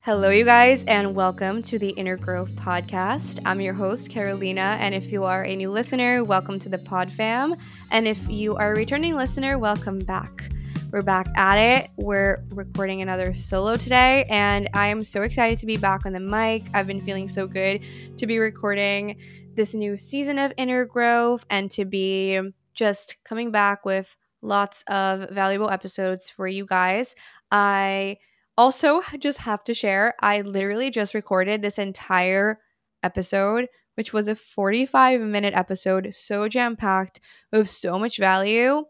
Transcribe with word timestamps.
Hello, 0.00 0.30
you 0.30 0.44
guys, 0.44 0.84
and 0.84 1.14
welcome 1.14 1.60
to 1.62 1.78
the 1.78 1.90
Inner 1.90 2.16
Growth 2.16 2.52
Podcast. 2.52 3.40
I'm 3.44 3.60
your 3.60 3.74
host, 3.74 4.08
Carolina, 4.08 4.78
and 4.80 4.94
if 4.94 5.10
you 5.10 5.24
are 5.24 5.44
a 5.44 5.56
new 5.56 5.70
listener, 5.70 6.22
welcome 6.22 6.58
to 6.60 6.68
the 6.68 6.78
Pod 6.78 7.10
Fam. 7.12 7.56
And 7.90 8.06
if 8.06 8.26
you 8.30 8.54
are 8.54 8.72
a 8.72 8.76
returning 8.76 9.16
listener, 9.16 9.58
welcome 9.58 9.98
back. 9.98 10.50
We're 10.92 11.02
back 11.02 11.26
at 11.36 11.58
it. 11.58 11.90
We're 11.96 12.44
recording 12.50 13.02
another 13.02 13.34
solo 13.34 13.76
today, 13.76 14.24
and 14.30 14.70
I 14.72 14.86
am 14.86 15.02
so 15.02 15.22
excited 15.22 15.58
to 15.58 15.66
be 15.66 15.76
back 15.76 16.06
on 16.06 16.12
the 16.12 16.20
mic. 16.20 16.68
I've 16.72 16.86
been 16.86 17.00
feeling 17.00 17.28
so 17.28 17.48
good 17.48 17.84
to 18.16 18.26
be 18.26 18.38
recording 18.38 19.18
this 19.56 19.74
new 19.74 19.96
season 19.96 20.38
of 20.38 20.52
Inner 20.56 20.86
Growth 20.86 21.44
and 21.50 21.70
to 21.72 21.84
be 21.84 22.40
just 22.72 23.16
coming 23.24 23.50
back 23.50 23.84
with 23.84 24.16
lots 24.42 24.84
of 24.86 25.28
valuable 25.30 25.68
episodes 25.68 26.30
for 26.30 26.46
you 26.46 26.64
guys. 26.64 27.16
I 27.50 28.18
also, 28.58 29.02
just 29.20 29.38
have 29.38 29.62
to 29.64 29.72
share, 29.72 30.14
I 30.20 30.40
literally 30.40 30.90
just 30.90 31.14
recorded 31.14 31.62
this 31.62 31.78
entire 31.78 32.58
episode, 33.04 33.68
which 33.94 34.12
was 34.12 34.26
a 34.26 34.34
45 34.34 35.20
minute 35.20 35.54
episode, 35.54 36.12
so 36.12 36.48
jam 36.48 36.74
packed 36.74 37.20
with 37.52 37.68
so 37.68 38.00
much 38.00 38.18
value. 38.18 38.82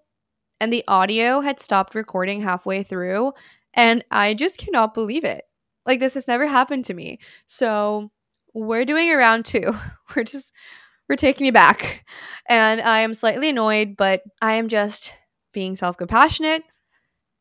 And 0.59 0.73
the 0.73 0.85
audio 0.89 1.41
had 1.41 1.61
stopped 1.61 1.95
recording 1.95 2.41
halfway 2.41 2.83
through. 2.83 3.35
And 3.75 4.03
I 4.11 4.33
just 4.33 4.57
cannot 4.57 4.95
believe 4.95 5.23
it. 5.23 5.45
Like, 5.85 6.01
this 6.01 6.15
has 6.15 6.27
never 6.27 6.47
happened 6.47 6.87
to 6.87 6.95
me. 6.95 7.19
So, 7.47 8.11
we're 8.55 8.87
doing 8.87 9.11
a 9.11 9.17
round 9.17 9.45
two. 9.45 9.75
We're 10.17 10.25
just, 10.25 10.55
we're 11.11 11.17
taking 11.17 11.45
you 11.45 11.53
back. 11.53 12.07
And 12.49 12.81
I 12.81 13.01
am 13.01 13.13
slightly 13.13 13.51
annoyed, 13.51 13.97
but 13.99 14.23
I 14.41 14.55
am 14.55 14.69
just 14.69 15.15
being 15.53 15.77
self 15.77 15.99
compassionate. 15.99 16.63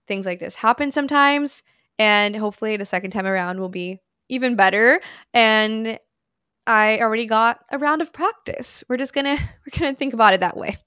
Things 0.07 0.25
like 0.25 0.41
this 0.41 0.55
happen 0.55 0.91
sometimes 0.91 1.63
and 1.99 2.35
hopefully 2.35 2.77
the 2.77 2.85
second 2.85 3.11
time 3.11 3.25
around 3.25 3.59
will 3.59 3.69
be 3.69 3.99
even 4.29 4.55
better 4.55 4.99
and 5.33 5.99
I 6.67 6.99
already 6.99 7.25
got 7.25 7.61
a 7.71 7.77
round 7.77 8.01
of 8.01 8.11
practice. 8.11 8.83
We're 8.89 8.97
just 8.97 9.13
to 9.25 9.41
we're 9.65 9.71
to 9.93 9.97
think 9.97 10.13
about 10.13 10.33
it 10.33 10.41
that 10.41 10.57
way. 10.57 10.77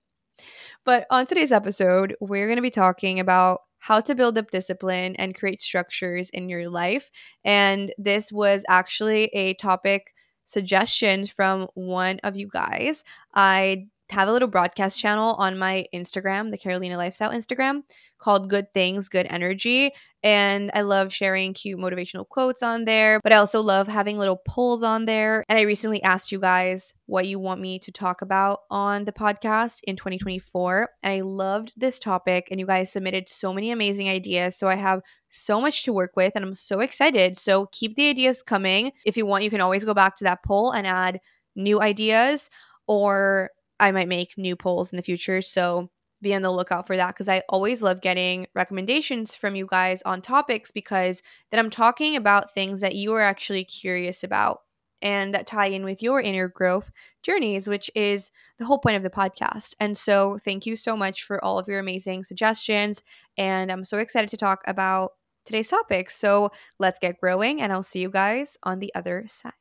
But 0.84 1.06
on 1.10 1.26
today's 1.26 1.52
episode, 1.52 2.16
we're 2.20 2.46
to 2.56 2.62
be 2.62 2.70
talking 2.70 3.18
about 3.18 3.60
how 3.78 4.00
to 4.00 4.14
build 4.14 4.36
up 4.36 4.50
discipline 4.50 5.16
and 5.16 5.34
create 5.34 5.60
structures 5.60 6.30
in 6.30 6.48
your 6.48 6.68
life. 6.68 7.10
And 7.44 7.92
this 7.96 8.30
was 8.30 8.62
actually 8.68 9.24
a 9.26 9.54
topic 9.54 10.12
suggestion 10.44 11.26
from 11.26 11.66
one 11.74 12.20
of 12.24 12.36
you 12.36 12.46
guys. 12.48 13.04
I 13.34 13.86
have 14.10 14.28
a 14.28 14.32
little 14.32 14.48
broadcast 14.48 14.98
channel 14.98 15.34
on 15.38 15.58
my 15.58 15.86
Instagram, 15.94 16.50
the 16.50 16.58
Carolina 16.58 16.96
Lifestyle 16.96 17.30
Instagram, 17.30 17.82
called 18.18 18.50
Good 18.50 18.72
Things, 18.74 19.08
Good 19.08 19.26
Energy. 19.30 19.92
And 20.22 20.70
I 20.74 20.82
love 20.82 21.12
sharing 21.12 21.54
cute 21.54 21.78
motivational 21.78 22.28
quotes 22.28 22.62
on 22.62 22.84
there, 22.84 23.20
but 23.22 23.32
I 23.32 23.36
also 23.36 23.62
love 23.62 23.88
having 23.88 24.18
little 24.18 24.40
polls 24.46 24.82
on 24.82 25.06
there. 25.06 25.44
And 25.48 25.58
I 25.58 25.62
recently 25.62 26.02
asked 26.02 26.30
you 26.30 26.38
guys 26.38 26.92
what 27.06 27.26
you 27.26 27.38
want 27.38 27.60
me 27.60 27.78
to 27.78 27.90
talk 27.90 28.20
about 28.20 28.60
on 28.70 29.04
the 29.04 29.12
podcast 29.12 29.80
in 29.84 29.96
2024. 29.96 30.90
And 31.02 31.12
I 31.14 31.20
loved 31.22 31.72
this 31.76 31.98
topic, 31.98 32.48
and 32.50 32.60
you 32.60 32.66
guys 32.66 32.92
submitted 32.92 33.28
so 33.28 33.52
many 33.52 33.70
amazing 33.70 34.08
ideas. 34.08 34.56
So 34.56 34.68
I 34.68 34.76
have 34.76 35.00
so 35.30 35.60
much 35.60 35.84
to 35.84 35.92
work 35.92 36.12
with, 36.16 36.32
and 36.36 36.44
I'm 36.44 36.54
so 36.54 36.80
excited. 36.80 37.38
So 37.38 37.68
keep 37.72 37.96
the 37.96 38.10
ideas 38.10 38.42
coming. 38.42 38.92
If 39.06 39.16
you 39.16 39.24
want, 39.24 39.44
you 39.44 39.50
can 39.50 39.62
always 39.62 39.84
go 39.84 39.94
back 39.94 40.16
to 40.16 40.24
that 40.24 40.44
poll 40.44 40.72
and 40.72 40.86
add 40.86 41.20
new 41.56 41.80
ideas 41.80 42.50
or 42.86 43.50
I 43.80 43.92
might 43.92 44.08
make 44.08 44.36
new 44.36 44.56
polls 44.56 44.92
in 44.92 44.96
the 44.96 45.02
future. 45.02 45.40
So 45.40 45.90
be 46.22 46.34
on 46.34 46.42
the 46.42 46.50
lookout 46.50 46.86
for 46.86 46.96
that 46.96 47.08
because 47.08 47.28
I 47.28 47.42
always 47.48 47.82
love 47.82 48.00
getting 48.00 48.46
recommendations 48.54 49.34
from 49.34 49.54
you 49.54 49.66
guys 49.66 50.02
on 50.02 50.20
topics 50.20 50.70
because 50.70 51.22
then 51.50 51.58
I'm 51.58 51.70
talking 51.70 52.14
about 52.14 52.52
things 52.52 52.80
that 52.82 52.94
you 52.94 53.12
are 53.14 53.22
actually 53.22 53.64
curious 53.64 54.22
about 54.22 54.60
and 55.02 55.32
that 55.34 55.46
tie 55.46 55.66
in 55.66 55.84
with 55.84 56.02
your 56.02 56.20
inner 56.20 56.48
growth 56.48 56.90
journeys, 57.22 57.68
which 57.68 57.90
is 57.94 58.30
the 58.58 58.66
whole 58.66 58.78
point 58.78 58.96
of 58.96 59.02
the 59.02 59.10
podcast. 59.10 59.74
And 59.80 59.96
so, 59.96 60.38
thank 60.38 60.66
you 60.66 60.76
so 60.76 60.96
much 60.96 61.24
for 61.24 61.42
all 61.42 61.58
of 61.58 61.68
your 61.68 61.78
amazing 61.78 62.24
suggestions. 62.24 63.02
And 63.38 63.72
I'm 63.72 63.84
so 63.84 63.98
excited 63.98 64.30
to 64.30 64.36
talk 64.36 64.60
about 64.66 65.12
today's 65.44 65.68
topic. 65.70 66.10
So, 66.10 66.50
let's 66.78 66.98
get 66.98 67.18
growing, 67.18 67.62
and 67.62 67.72
I'll 67.72 67.82
see 67.82 68.00
you 68.00 68.10
guys 68.10 68.58
on 68.62 68.78
the 68.78 68.94
other 68.94 69.24
side. 69.26 69.59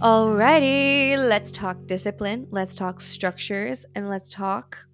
Alrighty, 0.00 1.14
let's 1.18 1.50
talk 1.50 1.76
discipline, 1.86 2.46
let's 2.50 2.74
talk 2.74 3.02
structures, 3.02 3.84
and 3.94 4.08
let's 4.08 4.30
talk 4.30 4.86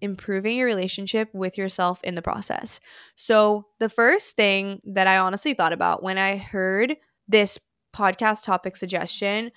improving 0.00 0.56
your 0.56 0.66
relationship 0.66 1.32
with 1.32 1.56
yourself 1.56 2.02
in 2.02 2.16
the 2.16 2.22
process. 2.22 2.80
So, 3.14 3.66
the 3.78 3.88
first 3.88 4.34
thing 4.34 4.80
that 4.84 5.06
I 5.06 5.18
honestly 5.18 5.54
thought 5.54 5.72
about 5.72 6.02
when 6.02 6.18
I 6.18 6.38
heard 6.38 6.96
this 7.28 7.60
podcast 7.94 8.42
topic 8.42 8.74
suggestion 8.74 9.52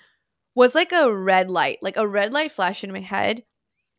was 0.54 0.76
like 0.76 0.92
a 0.92 1.12
red 1.12 1.50
light, 1.50 1.78
like 1.82 1.96
a 1.96 2.06
red 2.06 2.32
light 2.32 2.52
flash 2.52 2.84
in 2.84 2.92
my 2.92 3.00
head, 3.00 3.42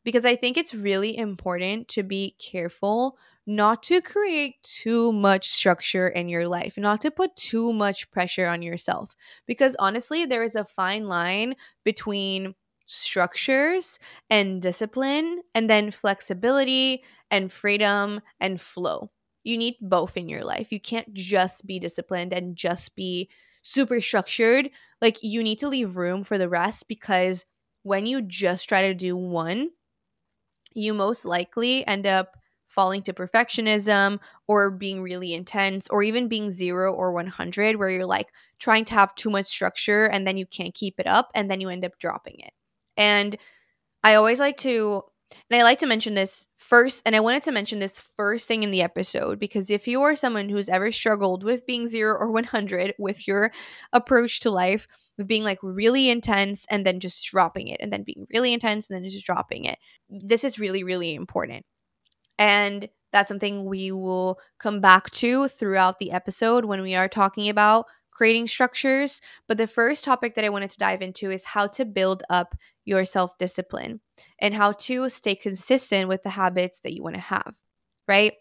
because 0.05 0.23
I 0.23 0.37
think 0.37 0.55
it's 0.55 0.73
really 0.73 1.17
important 1.17 1.89
to 1.89 2.03
be 2.03 2.37
careful 2.39 3.17
not 3.45 3.83
to 3.83 4.01
create 4.01 4.55
too 4.63 5.11
much 5.11 5.49
structure 5.49 6.07
in 6.07 6.29
your 6.29 6.47
life, 6.47 6.77
not 6.77 7.01
to 7.01 7.11
put 7.11 7.35
too 7.35 7.73
much 7.73 8.09
pressure 8.11 8.47
on 8.47 8.61
yourself. 8.61 9.15
Because 9.45 9.75
honestly, 9.79 10.25
there 10.25 10.43
is 10.43 10.55
a 10.55 10.65
fine 10.65 11.07
line 11.07 11.55
between 11.83 12.55
structures 12.85 13.99
and 14.29 14.61
discipline, 14.61 15.41
and 15.55 15.69
then 15.69 15.91
flexibility 15.91 17.03
and 17.31 17.51
freedom 17.51 18.21
and 18.39 18.59
flow. 18.59 19.09
You 19.43 19.57
need 19.57 19.75
both 19.81 20.15
in 20.15 20.29
your 20.29 20.43
life. 20.43 20.71
You 20.71 20.79
can't 20.79 21.13
just 21.13 21.65
be 21.65 21.79
disciplined 21.79 22.33
and 22.33 22.55
just 22.55 22.95
be 22.95 23.29
super 23.61 23.99
structured. 23.99 24.69
Like, 25.01 25.23
you 25.23 25.43
need 25.43 25.59
to 25.59 25.67
leave 25.67 25.97
room 25.97 26.23
for 26.23 26.37
the 26.37 26.49
rest 26.49 26.87
because 26.87 27.45
when 27.83 28.05
you 28.05 28.21
just 28.21 28.69
try 28.69 28.83
to 28.83 28.93
do 28.93 29.15
one, 29.17 29.69
you 30.73 30.93
most 30.93 31.25
likely 31.25 31.85
end 31.85 32.07
up 32.07 32.37
falling 32.73 33.03
to 33.03 33.13
perfectionism 33.13 34.19
or 34.47 34.71
being 34.71 35.01
really 35.01 35.33
intense 35.33 35.87
or 35.89 36.03
even 36.03 36.27
being 36.27 36.49
zero 36.49 36.91
or 36.93 37.13
100 37.13 37.75
where 37.75 37.89
you're 37.89 38.05
like 38.05 38.27
trying 38.59 38.83
to 38.85 38.93
have 38.93 39.13
too 39.15 39.29
much 39.29 39.45
structure 39.45 40.05
and 40.05 40.25
then 40.25 40.37
you 40.37 40.45
can't 40.45 40.73
keep 40.73 40.99
it 40.99 41.07
up 41.07 41.29
and 41.35 41.49
then 41.49 41.61
you 41.61 41.69
end 41.69 41.85
up 41.85 41.97
dropping 41.99 42.39
it. 42.39 42.53
And 42.97 43.37
I 44.03 44.15
always 44.15 44.39
like 44.39 44.57
to 44.57 45.03
and 45.49 45.59
I 45.59 45.63
like 45.63 45.79
to 45.79 45.85
mention 45.85 46.13
this 46.13 46.47
first, 46.57 47.01
and 47.05 47.15
I 47.15 47.19
wanted 47.19 47.43
to 47.43 47.51
mention 47.51 47.79
this 47.79 47.99
first 47.99 48.47
thing 48.47 48.63
in 48.63 48.71
the 48.71 48.81
episode 48.81 49.39
because 49.39 49.69
if 49.69 49.87
you 49.87 50.01
are 50.01 50.15
someone 50.15 50.49
who's 50.49 50.69
ever 50.69 50.91
struggled 50.91 51.43
with 51.43 51.65
being 51.65 51.87
zero 51.87 52.15
or 52.17 52.31
100 52.31 52.93
with 52.99 53.27
your 53.27 53.51
approach 53.91 54.41
to 54.41 54.51
life, 54.51 54.87
with 55.17 55.27
being 55.27 55.43
like 55.43 55.59
really 55.61 56.09
intense 56.09 56.65
and 56.69 56.85
then 56.85 56.99
just 56.99 57.25
dropping 57.25 57.67
it, 57.67 57.79
and 57.81 57.91
then 57.91 58.03
being 58.03 58.25
really 58.33 58.53
intense 58.53 58.89
and 58.89 58.97
then 58.97 59.09
just 59.09 59.25
dropping 59.25 59.65
it, 59.65 59.79
this 60.09 60.43
is 60.43 60.59
really, 60.59 60.83
really 60.83 61.15
important. 61.15 61.65
And 62.37 62.89
that's 63.11 63.27
something 63.27 63.65
we 63.65 63.91
will 63.91 64.39
come 64.59 64.81
back 64.81 65.09
to 65.11 65.47
throughout 65.47 65.99
the 65.99 66.11
episode 66.11 66.65
when 66.65 66.81
we 66.81 66.95
are 66.95 67.07
talking 67.07 67.47
about 67.49 67.85
creating 68.11 68.47
structures. 68.47 69.21
But 69.47 69.57
the 69.57 69.67
first 69.67 70.03
topic 70.03 70.35
that 70.35 70.45
I 70.45 70.49
wanted 70.49 70.69
to 70.71 70.77
dive 70.77 71.01
into 71.01 71.31
is 71.31 71.45
how 71.45 71.67
to 71.67 71.85
build 71.85 72.23
up 72.29 72.55
your 72.85 73.05
self 73.05 73.37
discipline 73.37 74.01
and 74.39 74.53
how 74.53 74.73
to 74.73 75.09
stay 75.09 75.35
consistent 75.35 76.09
with 76.09 76.23
the 76.23 76.29
habits 76.31 76.79
that 76.81 76.93
you 76.93 77.03
want 77.03 77.15
to 77.15 77.21
have, 77.21 77.55
right? 78.07 78.33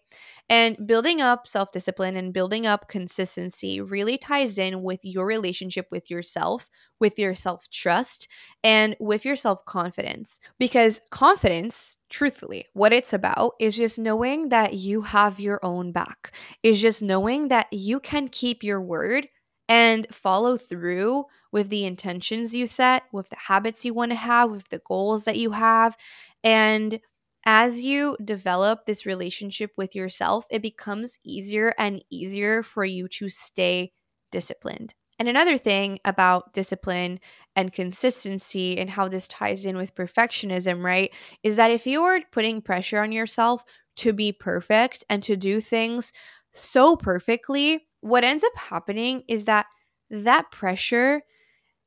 And 0.49 0.87
building 0.87 1.21
up 1.23 1.47
self 1.47 1.73
discipline 1.73 2.15
and 2.17 2.33
building 2.33 2.67
up 2.67 2.89
consistency 2.89 3.81
really 3.81 4.19
ties 4.19 4.59
in 4.59 4.83
with 4.83 5.01
your 5.03 5.25
relationship 5.27 5.87
with 5.91 6.11
yourself, 6.11 6.69
with 7.01 7.19
your 7.19 7.35
self 7.35 7.71
trust, 7.71 8.29
and 8.63 8.95
with 9.01 9.25
your 9.25 9.37
self 9.37 9.65
confidence. 9.65 10.41
Because 10.59 11.01
confidence, 11.11 11.97
truthfully, 12.11 12.67
what 12.75 12.93
it's 12.93 13.13
about 13.15 13.53
is 13.61 13.77
just 13.77 13.99
knowing 13.99 14.51
that 14.51 14.75
you 14.75 15.03
have 15.03 15.41
your 15.41 15.59
own 15.63 15.91
back, 15.91 16.33
is 16.63 16.83
just 16.83 17.03
knowing 17.03 17.49
that 17.49 17.69
you 17.73 17.99
can 17.99 18.29
keep 18.29 18.63
your 18.63 18.81
word 18.83 19.29
and 19.69 20.07
follow 20.13 20.59
through 20.59 21.25
with 21.51 21.71
the 21.71 21.85
intentions 21.87 22.55
you 22.55 22.67
set, 22.67 23.05
with 23.13 23.29
the 23.29 23.37
habits 23.37 23.85
you 23.85 23.95
want 23.95 24.11
to 24.11 24.17
have, 24.17 24.51
with 24.51 24.69
the 24.69 24.83
goals 24.87 25.25
that 25.25 25.39
you 25.39 25.53
have. 25.53 25.97
And 26.45 27.01
as 27.45 27.83
you 27.83 28.17
develop 28.25 28.87
this 28.87 29.07
relationship 29.07 29.73
with 29.77 29.95
yourself, 29.95 30.47
it 30.51 30.63
becomes 30.63 31.19
easier 31.25 31.75
and 31.79 32.03
easier 32.11 32.63
for 32.63 32.85
you 32.85 33.09
to 33.09 33.29
stay 33.29 33.93
disciplined. 34.31 34.95
And 35.19 35.29
another 35.29 35.57
thing 35.57 35.99
about 36.05 36.53
discipline 36.53 37.21
and 37.55 37.73
consistency 37.73 38.79
and 38.79 38.91
how 38.91 39.09
this 39.09 39.29
ties 39.29 39.65
in 39.65 39.77
with 39.77 39.95
perfectionism, 39.95 40.83
right, 40.83 41.15
is 41.43 41.57
that 41.57 41.71
if 41.71 41.87
you're 41.87 42.21
putting 42.33 42.63
pressure 42.63 43.01
on 43.01 43.13
yourself 43.13 43.65
to 43.97 44.13
be 44.13 44.33
perfect 44.33 45.05
and 45.11 45.23
to 45.23 45.37
do 45.37 45.61
things 45.61 46.13
so 46.53 46.97
perfectly, 46.97 47.87
what 48.01 48.25
ends 48.25 48.43
up 48.43 48.57
happening 48.57 49.23
is 49.29 49.45
that 49.45 49.67
that 50.11 50.51
pressure 50.51 51.23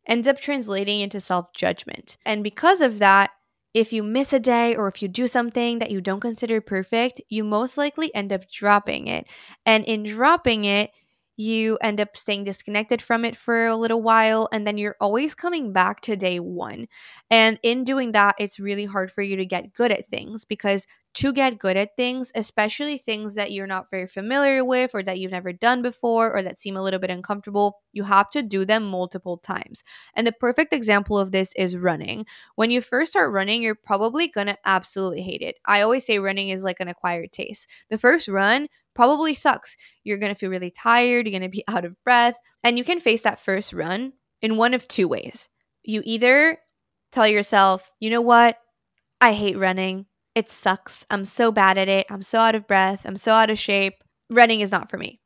ends 0.07 0.27
up 0.27 0.39
translating 0.39 1.01
into 1.01 1.19
self 1.19 1.51
judgment. 1.53 2.17
And 2.25 2.43
because 2.43 2.81
of 2.81 2.99
that, 2.99 3.31
if 3.75 3.91
you 3.91 4.03
miss 4.03 4.31
a 4.31 4.39
day 4.39 4.73
or 4.73 4.87
if 4.87 5.01
you 5.01 5.09
do 5.09 5.27
something 5.27 5.79
that 5.79 5.91
you 5.91 5.99
don't 5.99 6.21
consider 6.21 6.61
perfect, 6.61 7.19
you 7.27 7.43
most 7.43 7.77
likely 7.77 8.13
end 8.15 8.31
up 8.31 8.49
dropping 8.49 9.07
it. 9.07 9.27
And 9.65 9.83
in 9.83 10.03
dropping 10.03 10.63
it, 10.63 10.91
you 11.37 11.77
end 11.81 11.99
up 11.99 12.15
staying 12.15 12.43
disconnected 12.43 13.01
from 13.01 13.25
it 13.25 13.35
for 13.35 13.65
a 13.65 13.75
little 13.75 14.01
while 14.01 14.47
and 14.51 14.65
then 14.65 14.77
you're 14.77 14.95
always 15.01 15.35
coming 15.35 15.73
back 15.73 16.01
to 16.01 16.15
day 16.15 16.39
one. 16.39 16.87
And 17.29 17.59
in 17.63 17.83
doing 17.83 18.13
that, 18.13 18.35
it's 18.39 18.59
really 18.59 18.85
hard 18.85 19.11
for 19.11 19.21
you 19.21 19.35
to 19.37 19.45
get 19.45 19.73
good 19.73 19.91
at 19.91 20.05
things 20.05 20.45
because 20.45 20.87
to 21.15 21.31
get 21.31 21.59
good 21.59 21.77
at 21.77 21.95
things, 21.95 22.31
especially 22.35 22.97
things 22.97 23.35
that 23.35 23.51
you're 23.53 23.65
not 23.65 23.89
very 23.89 24.05
familiar 24.05 24.65
with 24.65 24.91
or 24.93 25.01
that 25.01 25.17
you've 25.17 25.31
never 25.31 25.53
done 25.53 25.81
before 25.81 26.35
or 26.35 26.43
that 26.43 26.59
seem 26.59 26.75
a 26.75 26.81
little 26.81 26.99
bit 26.99 27.09
uncomfortable, 27.09 27.79
you 27.93 28.03
have 28.03 28.29
to 28.31 28.41
do 28.41 28.65
them 28.65 28.85
multiple 28.85 29.37
times. 29.37 29.81
And 30.13 30.27
the 30.27 30.33
perfect 30.33 30.73
example 30.73 31.17
of 31.17 31.31
this 31.31 31.53
is 31.55 31.77
running. 31.77 32.25
When 32.55 32.69
you 32.69 32.81
first 32.81 33.13
start 33.13 33.31
running, 33.31 33.63
you're 33.63 33.75
probably 33.75 34.27
going 34.27 34.47
to 34.47 34.57
absolutely 34.65 35.21
hate 35.21 35.41
it. 35.41 35.55
I 35.65 35.81
always 35.81 36.05
say 36.05 36.19
running 36.19 36.49
is 36.49 36.65
like 36.65 36.81
an 36.81 36.89
acquired 36.89 37.31
taste. 37.31 37.69
The 37.89 37.97
first 37.97 38.27
run, 38.27 38.67
probably 38.95 39.33
sucks. 39.33 39.77
You're 40.03 40.17
going 40.17 40.33
to 40.33 40.39
feel 40.39 40.49
really 40.49 40.71
tired, 40.71 41.27
you're 41.27 41.37
going 41.37 41.49
to 41.49 41.55
be 41.55 41.63
out 41.67 41.85
of 41.85 42.01
breath, 42.03 42.37
and 42.63 42.77
you 42.77 42.83
can 42.83 42.99
face 42.99 43.21
that 43.21 43.39
first 43.39 43.73
run 43.73 44.13
in 44.41 44.57
one 44.57 44.73
of 44.73 44.87
two 44.87 45.07
ways. 45.07 45.49
You 45.83 46.01
either 46.05 46.57
tell 47.11 47.27
yourself, 47.27 47.91
you 47.99 48.09
know 48.09 48.21
what? 48.21 48.57
I 49.21 49.33
hate 49.33 49.57
running. 49.57 50.07
It 50.33 50.49
sucks. 50.49 51.05
I'm 51.09 51.23
so 51.23 51.51
bad 51.51 51.77
at 51.77 51.87
it. 51.87 52.07
I'm 52.09 52.21
so 52.21 52.39
out 52.39 52.55
of 52.55 52.67
breath. 52.67 53.05
I'm 53.05 53.15
so 53.15 53.31
out 53.31 53.49
of 53.49 53.57
shape. 53.57 54.03
Running 54.29 54.59
is 54.59 54.71
not 54.71 54.89
for 54.89 54.97
me. 54.97 55.21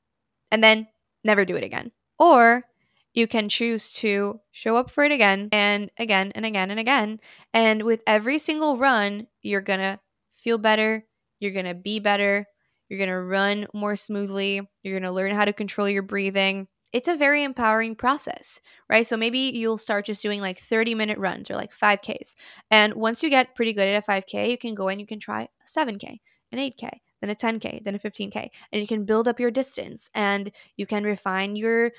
And 0.52 0.64
then 0.64 0.88
never 1.24 1.46
do 1.46 1.56
it 1.56 1.64
again. 1.64 1.92
Or 2.20 2.64
you 3.14 3.28
can 3.28 3.50
choose 3.50 3.92
to 3.94 4.40
show 4.52 4.76
up 4.76 4.92
for 4.92 5.04
it 5.04 5.12
again 5.12 5.50
and 5.52 5.90
again 5.98 6.32
and 6.36 6.46
again 6.46 6.70
and 6.70 6.80
again. 6.80 7.20
And 7.54 7.84
with 7.84 8.04
every 8.06 8.38
single 8.38 8.78
run, 8.78 9.28
you're 9.42 9.62
going 9.62 9.80
to 9.80 10.00
feel 10.36 10.58
better. 10.58 11.06
You're 11.40 11.54
going 11.54 11.66
to 11.66 11.74
be 11.74 12.00
better. 12.00 12.46
You're 12.90 12.98
going 12.98 13.10
to 13.10 13.22
run 13.22 13.68
more 13.74 13.96
smoothly. 13.96 14.62
You're 14.84 15.00
going 15.00 15.10
to 15.10 15.16
learn 15.16 15.32
how 15.32 15.46
to 15.46 15.54
control 15.54 15.88
your 15.88 16.04
breathing 16.04 16.68
it's 16.92 17.08
a 17.08 17.16
very 17.16 17.44
empowering 17.44 17.96
process, 17.96 18.62
right? 18.90 19.06
So 19.06 19.16
maybe 19.16 19.40
you'll 19.40 19.78
start 19.78 20.06
just 20.06 20.22
doing 20.22 20.42
like 20.42 20.58
30 20.60 20.96
minute 20.96 21.18
runs 21.18 21.52
or 21.52 21.56
like 21.56 21.72
5Ks. 21.72 22.36
And 22.72 22.96
once 22.96 23.22
you 23.22 23.30
get 23.30 23.56
pretty 23.56 23.74
good 23.74 23.88
at 23.88 24.04
a 24.04 24.12
5K, 24.12 24.50
you 24.50 24.58
can 24.58 24.74
go 24.76 24.88
and 24.90 25.00
you 25.00 25.06
can 25.06 25.20
try 25.20 25.44
a 25.44 25.68
7K, 25.68 26.20
an 26.52 26.60
8K, 26.60 26.90
then 27.22 27.30
a 27.30 27.36
10K, 27.36 27.84
then 27.84 27.96
a 27.96 28.00
15K. 28.00 28.50
And 28.72 28.82
you 28.82 28.88
can 28.88 29.06
build 29.06 29.28
up 29.28 29.40
your 29.40 29.52
distance 29.52 30.10
and 30.16 30.52
you 30.78 30.86
can 30.86 31.04
refine 31.04 31.56
your 31.56 31.92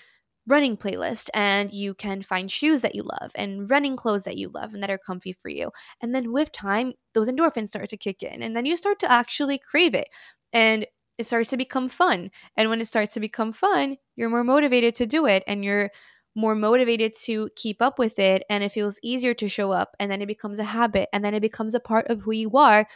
running 0.46 0.76
playlist 0.76 1.28
and 1.34 1.72
you 1.72 1.94
can 1.94 2.22
find 2.22 2.50
shoes 2.50 2.82
that 2.82 2.94
you 2.94 3.04
love 3.04 3.30
and 3.36 3.70
running 3.70 3.94
clothes 3.94 4.24
that 4.24 4.38
you 4.38 4.48
love 4.48 4.74
and 4.74 4.82
that 4.82 4.90
are 4.90 4.98
comfy 4.98 5.32
for 5.32 5.48
you. 5.48 5.70
And 6.00 6.12
then 6.12 6.32
with 6.32 6.50
time, 6.50 6.94
those 7.14 7.28
endorphins 7.28 7.68
start 7.68 7.88
to 7.90 7.96
kick 7.96 8.22
in 8.24 8.42
and 8.42 8.56
then 8.56 8.66
you 8.66 8.76
start 8.76 8.98
to 9.00 9.12
actually 9.12 9.58
crave 9.58 9.94
it. 9.94 10.08
And 10.52 10.86
it 11.18 11.26
starts 11.26 11.50
to 11.50 11.56
become 11.56 11.88
fun. 11.88 12.30
And 12.56 12.70
when 12.70 12.80
it 12.80 12.86
starts 12.86 13.14
to 13.14 13.20
become 13.20 13.52
fun, 13.52 13.96
you're 14.16 14.30
more 14.30 14.44
motivated 14.44 14.94
to 14.94 15.06
do 15.06 15.26
it 15.26 15.44
and 15.46 15.64
you're 15.64 15.90
more 16.34 16.54
motivated 16.54 17.14
to 17.24 17.50
keep 17.56 17.82
up 17.82 17.98
with 17.98 18.18
it. 18.18 18.42
And 18.48 18.64
it 18.64 18.72
feels 18.72 18.98
easier 19.02 19.34
to 19.34 19.48
show 19.48 19.72
up. 19.72 19.94
And 20.00 20.10
then 20.10 20.22
it 20.22 20.26
becomes 20.26 20.58
a 20.58 20.64
habit. 20.64 21.08
And 21.12 21.24
then 21.24 21.34
it 21.34 21.40
becomes 21.40 21.74
a 21.74 21.80
part 21.80 22.08
of 22.08 22.22
who 22.22 22.32
you 22.32 22.50
are. 22.52 22.86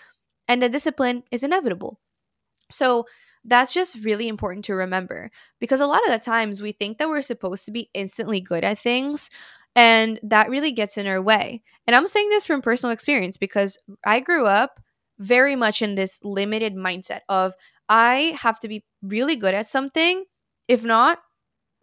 And 0.49 0.63
the 0.63 0.69
discipline 0.69 1.25
is 1.31 1.43
inevitable. 1.43 2.01
So 2.71 3.05
that's 3.45 3.75
just 3.75 4.03
really 4.03 4.27
important 4.29 4.65
to 4.67 4.75
remember 4.75 5.31
because 5.61 5.81
a 5.81 5.87
lot 5.87 6.05
of 6.07 6.13
the 6.13 6.19
times 6.19 6.63
we 6.63 6.73
think 6.73 6.97
that 6.99 7.09
we're 7.09 7.21
supposed 7.21 7.67
to 7.67 7.73
be 7.73 7.91
instantly 7.93 8.41
good 8.41 8.65
at 8.65 8.79
things. 8.79 9.31
And 9.77 10.19
that 10.23 10.49
really 10.49 10.73
gets 10.73 10.97
in 10.97 11.07
our 11.07 11.21
way. 11.21 11.63
And 11.87 11.95
I'm 11.95 12.07
saying 12.07 12.31
this 12.31 12.47
from 12.47 12.63
personal 12.63 12.93
experience 12.93 13.37
because 13.37 13.77
I 14.05 14.21
grew 14.21 14.47
up 14.47 14.81
very 15.19 15.57
much 15.57 15.83
in 15.83 15.95
this 15.95 16.19
limited 16.23 16.75
mindset 16.75 17.21
of 17.29 17.55
I 17.89 18.37
have 18.41 18.59
to 18.61 18.69
be 18.69 18.85
really 19.03 19.37
good 19.37 19.55
at 19.55 19.67
something. 19.67 20.25
If 20.69 20.85
not, 20.85 21.21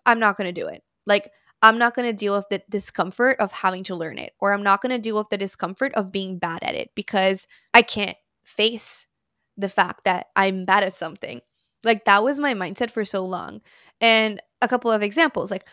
I'm 0.06 0.20
not 0.20 0.38
going 0.38 0.54
to 0.54 0.62
do 0.62 0.68
it. 0.68 0.84
Like, 1.06 1.32
I'm 1.62 1.78
not 1.78 1.94
going 1.94 2.08
to 2.08 2.18
deal 2.18 2.36
with 2.36 2.50
the 2.50 2.64
discomfort 2.70 3.38
of 3.40 3.52
having 3.52 3.84
to 3.86 3.96
learn 3.96 4.18
it, 4.18 4.34
or 4.40 4.52
I'm 4.52 4.64
not 4.64 4.82
going 4.82 4.92
to 4.92 4.98
deal 4.98 5.18
with 5.18 5.30
the 5.30 5.38
discomfort 5.38 5.94
of 5.94 6.12
being 6.12 6.40
bad 6.40 6.64
at 6.64 6.74
it 6.74 6.90
because 6.96 7.48
I 7.74 7.84
can't 7.84 8.18
face 8.44 9.06
the 9.58 9.70
fact 9.70 10.06
that 10.06 10.28
I'm 10.36 10.66
bad 10.66 10.84
at 10.84 10.96
something. 10.96 11.42
Like, 11.84 12.06
that 12.06 12.24
was 12.24 12.40
my 12.40 12.54
mindset 12.54 12.90
for 12.90 13.06
so 13.06 13.26
long. 13.26 13.62
And 14.00 14.42
a 14.62 14.68
couple 14.68 14.92
of 14.92 15.04
examples 15.04 15.52
like, 15.52 15.68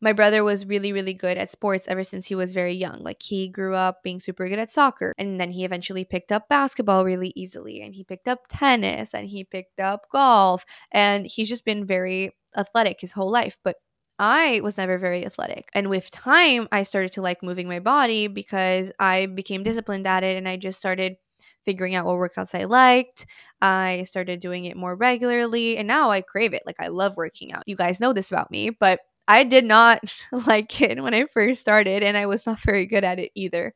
my 0.00 0.12
brother 0.12 0.44
was 0.44 0.66
really 0.66 0.92
really 0.92 1.14
good 1.14 1.38
at 1.38 1.50
sports 1.50 1.86
ever 1.88 2.02
since 2.02 2.26
he 2.26 2.34
was 2.34 2.52
very 2.52 2.72
young 2.74 3.02
like 3.02 3.22
he 3.22 3.48
grew 3.48 3.74
up 3.74 4.02
being 4.02 4.20
super 4.20 4.48
good 4.48 4.58
at 4.58 4.70
soccer 4.70 5.12
and 5.18 5.40
then 5.40 5.50
he 5.50 5.64
eventually 5.64 6.04
picked 6.04 6.32
up 6.32 6.48
basketball 6.48 7.04
really 7.04 7.32
easily 7.34 7.80
and 7.82 7.94
he 7.94 8.04
picked 8.04 8.28
up 8.28 8.40
tennis 8.48 9.14
and 9.14 9.28
he 9.28 9.44
picked 9.44 9.80
up 9.80 10.06
golf 10.10 10.64
and 10.92 11.26
he's 11.26 11.48
just 11.48 11.64
been 11.64 11.86
very 11.86 12.30
athletic 12.56 13.00
his 13.00 13.12
whole 13.12 13.30
life 13.30 13.58
but 13.64 13.76
I 14.18 14.60
was 14.62 14.78
never 14.78 14.98
very 14.98 15.26
athletic. 15.26 15.68
And 15.74 15.90
with 15.90 16.10
time, 16.10 16.68
I 16.72 16.84
started 16.84 17.12
to 17.12 17.20
like 17.22 17.42
moving 17.42 17.68
my 17.68 17.80
body 17.80 18.28
because 18.28 18.90
I 18.98 19.26
became 19.26 19.62
disciplined 19.62 20.06
at 20.06 20.24
it 20.24 20.38
and 20.38 20.48
I 20.48 20.56
just 20.56 20.78
started 20.78 21.16
figuring 21.66 21.94
out 21.94 22.06
what 22.06 22.14
workouts 22.14 22.58
I 22.58 22.64
liked. 22.64 23.26
I 23.60 24.04
started 24.04 24.40
doing 24.40 24.64
it 24.64 24.76
more 24.76 24.96
regularly 24.96 25.76
and 25.76 25.86
now 25.86 26.10
I 26.10 26.22
crave 26.22 26.54
it. 26.54 26.62
Like 26.64 26.76
I 26.80 26.88
love 26.88 27.16
working 27.16 27.52
out. 27.52 27.64
You 27.66 27.76
guys 27.76 28.00
know 28.00 28.14
this 28.14 28.30
about 28.32 28.50
me, 28.50 28.70
but 28.70 29.00
I 29.28 29.44
did 29.44 29.64
not 29.64 30.24
like 30.46 30.80
it 30.80 31.02
when 31.02 31.14
I 31.14 31.26
first 31.26 31.60
started, 31.60 32.02
and 32.02 32.16
I 32.16 32.26
was 32.26 32.46
not 32.46 32.60
very 32.60 32.86
good 32.86 33.04
at 33.04 33.18
it 33.18 33.32
either. 33.34 33.74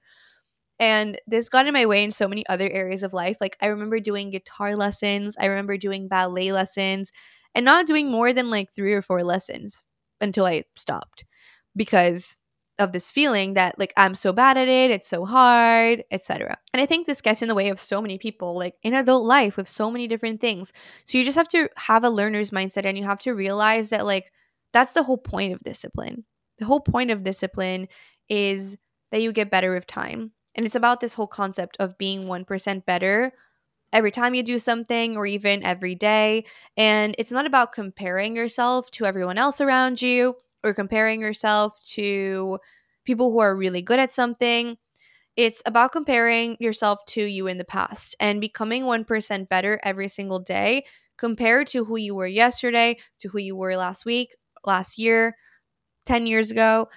And 0.78 1.20
this 1.26 1.48
got 1.50 1.66
in 1.66 1.74
my 1.74 1.86
way 1.86 2.02
in 2.04 2.10
so 2.10 2.28
many 2.28 2.46
other 2.48 2.68
areas 2.70 3.02
of 3.02 3.12
life. 3.12 3.38
Like, 3.40 3.56
I 3.60 3.66
remember 3.66 4.00
doing 4.00 4.30
guitar 4.30 4.76
lessons, 4.76 5.36
I 5.40 5.46
remember 5.46 5.76
doing 5.76 6.08
ballet 6.08 6.52
lessons, 6.52 7.12
and 7.54 7.64
not 7.64 7.86
doing 7.86 8.10
more 8.10 8.32
than 8.32 8.50
like 8.50 8.72
three 8.72 8.94
or 8.94 9.02
four 9.02 9.24
lessons 9.24 9.84
until 10.20 10.46
I 10.46 10.64
stopped 10.76 11.24
because 11.76 12.36
of 12.78 12.92
this 12.92 13.10
feeling 13.10 13.54
that 13.54 13.78
like 13.78 13.92
I'm 13.96 14.14
so 14.14 14.32
bad 14.32 14.56
at 14.56 14.68
it, 14.68 14.90
it's 14.90 15.08
so 15.08 15.26
hard, 15.26 16.02
etc. 16.10 16.56
And 16.72 16.80
I 16.80 16.86
think 16.86 17.06
this 17.06 17.20
gets 17.20 17.42
in 17.42 17.48
the 17.48 17.54
way 17.54 17.68
of 17.68 17.78
so 17.78 18.00
many 18.00 18.16
people 18.16 18.56
like 18.56 18.74
in 18.82 18.94
adult 18.94 19.26
life 19.26 19.56
with 19.58 19.68
so 19.68 19.90
many 19.90 20.08
different 20.08 20.40
things. 20.40 20.72
So 21.04 21.18
you 21.18 21.24
just 21.24 21.36
have 21.36 21.48
to 21.48 21.68
have 21.76 22.04
a 22.04 22.10
learner's 22.10 22.50
mindset 22.50 22.86
and 22.86 22.96
you 22.96 23.04
have 23.04 23.20
to 23.20 23.34
realize 23.34 23.90
that 23.90 24.06
like 24.06 24.32
that's 24.72 24.92
the 24.92 25.02
whole 25.02 25.18
point 25.18 25.52
of 25.52 25.60
discipline. 25.62 26.24
The 26.58 26.66
whole 26.66 26.80
point 26.80 27.10
of 27.10 27.22
discipline 27.22 27.88
is 28.28 28.76
that 29.12 29.22
you 29.22 29.32
get 29.32 29.50
better 29.50 29.72
with 29.74 29.86
time. 29.86 30.32
And 30.54 30.66
it's 30.66 30.74
about 30.74 31.00
this 31.00 31.14
whole 31.14 31.26
concept 31.26 31.76
of 31.80 31.98
being 31.98 32.22
1% 32.24 32.84
better 32.84 33.32
every 33.92 34.10
time 34.10 34.34
you 34.34 34.42
do 34.42 34.58
something 34.58 35.16
or 35.16 35.26
even 35.26 35.64
every 35.64 35.94
day. 35.94 36.44
And 36.76 37.14
it's 37.18 37.32
not 37.32 37.46
about 37.46 37.72
comparing 37.72 38.36
yourself 38.36 38.90
to 38.92 39.06
everyone 39.06 39.38
else 39.38 39.60
around 39.60 40.00
you 40.02 40.34
or 40.62 40.74
comparing 40.74 41.20
yourself 41.20 41.80
to 41.90 42.58
people 43.04 43.32
who 43.32 43.38
are 43.38 43.56
really 43.56 43.82
good 43.82 43.98
at 43.98 44.12
something. 44.12 44.76
It's 45.36 45.62
about 45.66 45.92
comparing 45.92 46.56
yourself 46.60 47.04
to 47.08 47.24
you 47.24 47.46
in 47.46 47.58
the 47.58 47.64
past 47.64 48.16
and 48.20 48.40
becoming 48.40 48.84
1% 48.84 49.48
better 49.48 49.80
every 49.82 50.08
single 50.08 50.40
day 50.40 50.84
compared 51.16 51.66
to 51.68 51.84
who 51.84 51.96
you 51.98 52.14
were 52.14 52.26
yesterday, 52.26 52.96
to 53.20 53.28
who 53.28 53.38
you 53.38 53.56
were 53.56 53.76
last 53.76 54.04
week, 54.04 54.34
last 54.64 54.98
year, 54.98 55.36
10 56.06 56.26
years 56.26 56.50
ago. 56.50 56.88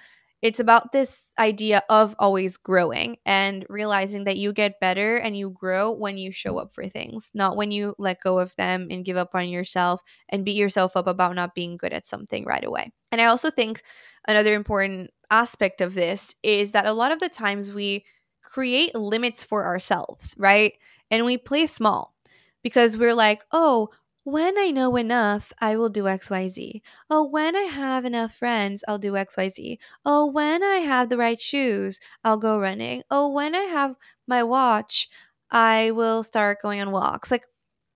It's 0.42 0.60
about 0.60 0.92
this 0.92 1.32
idea 1.38 1.82
of 1.88 2.14
always 2.18 2.58
growing 2.58 3.16
and 3.24 3.64
realizing 3.70 4.24
that 4.24 4.36
you 4.36 4.52
get 4.52 4.78
better 4.78 5.16
and 5.16 5.34
you 5.34 5.48
grow 5.48 5.90
when 5.90 6.18
you 6.18 6.32
show 6.32 6.58
up 6.58 6.70
for 6.70 6.86
things, 6.86 7.30
not 7.32 7.56
when 7.56 7.70
you 7.70 7.94
let 7.96 8.20
go 8.20 8.38
of 8.38 8.54
them 8.56 8.88
and 8.90 9.06
give 9.06 9.16
up 9.16 9.30
on 9.32 9.48
yourself 9.48 10.02
and 10.28 10.44
beat 10.44 10.56
yourself 10.56 10.98
up 10.98 11.06
about 11.06 11.34
not 11.34 11.54
being 11.54 11.78
good 11.78 11.94
at 11.94 12.04
something 12.04 12.44
right 12.44 12.62
away. 12.64 12.92
And 13.10 13.22
I 13.22 13.24
also 13.24 13.50
think 13.50 13.82
another 14.28 14.52
important 14.52 15.10
aspect 15.30 15.80
of 15.80 15.94
this 15.94 16.34
is 16.42 16.72
that 16.72 16.84
a 16.84 16.92
lot 16.92 17.10
of 17.10 17.20
the 17.20 17.30
times 17.30 17.72
we 17.72 18.04
create 18.42 18.94
limits 18.94 19.42
for 19.42 19.64
ourselves, 19.64 20.34
right? 20.38 20.74
And 21.10 21.24
we 21.24 21.38
play 21.38 21.66
small 21.66 22.14
because 22.62 22.98
we're 22.98 23.14
like, 23.14 23.42
oh, 23.50 23.88
when 24.24 24.58
I 24.58 24.70
know 24.70 24.96
enough, 24.96 25.52
I 25.60 25.76
will 25.76 25.90
do 25.90 26.04
XYZ. 26.04 26.82
Oh, 27.10 27.24
when 27.24 27.54
I 27.54 27.62
have 27.62 28.04
enough 28.04 28.34
friends, 28.34 28.82
I'll 28.88 28.98
do 28.98 29.16
XYZ. 29.16 29.78
Oh, 30.04 30.26
when 30.26 30.62
I 30.62 30.76
have 30.76 31.08
the 31.08 31.18
right 31.18 31.40
shoes, 31.40 32.00
I'll 32.24 32.38
go 32.38 32.58
running. 32.58 33.02
Oh, 33.10 33.28
when 33.28 33.54
I 33.54 33.64
have 33.64 33.96
my 34.26 34.42
watch, 34.42 35.08
I 35.50 35.90
will 35.90 36.22
start 36.22 36.62
going 36.62 36.80
on 36.80 36.90
walks. 36.90 37.30
Like, 37.30 37.44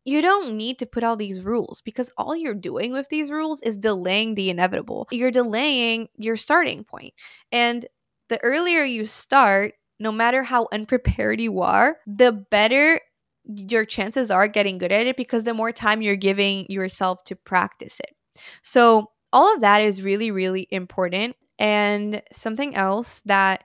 you 0.05 0.23
don't 0.23 0.57
need 0.57 0.79
to 0.79 0.87
put 0.87 1.03
all 1.05 1.17
these 1.17 1.43
rules 1.43 1.81
because 1.83 2.13
all 2.17 2.35
you're 2.35 2.55
doing 2.55 2.93
with 2.93 3.09
these 3.09 3.31
rules 3.31 3.61
is 3.63 3.77
delaying 3.77 4.35
the 4.35 4.51
inevitable. 4.51 5.07
You're 5.11 5.31
delaying 5.31 6.09
your 6.17 6.37
starting 6.37 6.85
point. 6.85 7.15
And 7.53 7.85
the 8.29 8.43
earlier 8.43 8.85
you 8.85 9.05
start, 9.07 9.75
no 10.01 10.13
matter 10.13 10.43
how 10.43 10.69
unprepared 10.73 11.41
you 11.41 11.61
are, 11.61 11.99
the 12.07 12.33
better 12.33 13.01
your 13.49 13.85
chances 13.85 14.31
are 14.31 14.47
getting 14.49 14.79
good 14.79 14.93
at 14.93 15.07
it 15.07 15.17
because 15.17 15.45
the 15.45 15.55
more 15.55 15.73
time 15.73 16.03
you're 16.03 16.17
giving 16.17 16.67
yourself 16.71 17.25
to 17.25 17.37
practice 17.37 17.99
it. 18.01 18.15
So, 18.63 19.11
all 19.33 19.55
of 19.55 19.61
that 19.61 19.83
is 19.83 20.03
really, 20.03 20.31
really 20.31 20.67
important. 20.71 21.37
And 21.59 22.23
something 22.33 22.75
else 22.75 23.21
that 23.27 23.65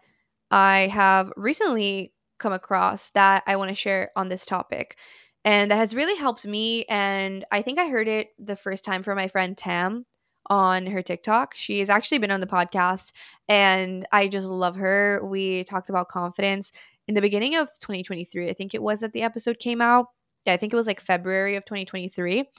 I 0.51 0.87
have 0.87 1.31
recently 1.37 2.13
come 2.39 2.53
across 2.53 3.11
that 3.11 3.43
I 3.47 3.55
want 3.55 3.69
to 3.69 3.75
share 3.75 4.11
on 4.15 4.27
this 4.29 4.45
topic 4.45 4.97
and 5.45 5.71
that 5.71 5.77
has 5.77 5.95
really 5.95 6.17
helped 6.17 6.45
me. 6.45 6.85
And 6.85 7.45
I 7.51 7.61
think 7.61 7.79
I 7.79 7.87
heard 7.87 8.07
it 8.07 8.29
the 8.39 8.55
first 8.55 8.85
time 8.85 9.03
from 9.03 9.17
my 9.17 9.27
friend 9.27 9.57
Tam 9.57 10.05
on 10.47 10.85
her 10.87 11.01
TikTok. 11.01 11.53
She 11.55 11.79
has 11.79 11.89
actually 11.89 12.17
been 12.17 12.31
on 12.31 12.41
the 12.41 12.47
podcast 12.47 13.13
and 13.47 14.05
I 14.11 14.27
just 14.27 14.47
love 14.47 14.75
her. 14.75 15.21
We 15.23 15.63
talked 15.63 15.89
about 15.89 16.09
confidence 16.09 16.71
in 17.07 17.15
the 17.15 17.21
beginning 17.21 17.55
of 17.55 17.67
2023. 17.79 18.49
I 18.49 18.53
think 18.53 18.73
it 18.73 18.81
was 18.81 19.01
that 19.01 19.13
the 19.13 19.21
episode 19.21 19.59
came 19.59 19.81
out. 19.81 20.07
Yeah, 20.45 20.53
I 20.53 20.57
think 20.57 20.73
it 20.73 20.77
was 20.77 20.87
like 20.87 20.99
February 20.99 21.55
of 21.55 21.65
2023. 21.65 22.49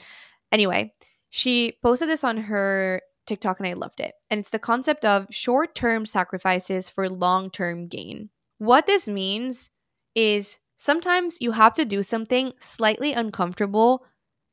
Anyway, 0.52 0.92
she 1.30 1.78
posted 1.82 2.08
this 2.08 2.24
on 2.24 2.36
her 2.36 3.00
TikTok 3.26 3.58
and 3.58 3.66
I 3.66 3.72
loved 3.74 4.00
it. 4.00 4.14
And 4.30 4.38
it's 4.38 4.50
the 4.50 4.58
concept 4.58 5.04
of 5.04 5.26
short 5.30 5.74
term 5.74 6.06
sacrifices 6.06 6.88
for 6.88 7.08
long 7.08 7.50
term 7.50 7.88
gain. 7.88 8.30
What 8.58 8.86
this 8.86 9.08
means 9.08 9.70
is 10.14 10.58
sometimes 10.76 11.38
you 11.40 11.52
have 11.52 11.72
to 11.74 11.84
do 11.84 12.02
something 12.02 12.52
slightly 12.60 13.12
uncomfortable 13.12 14.04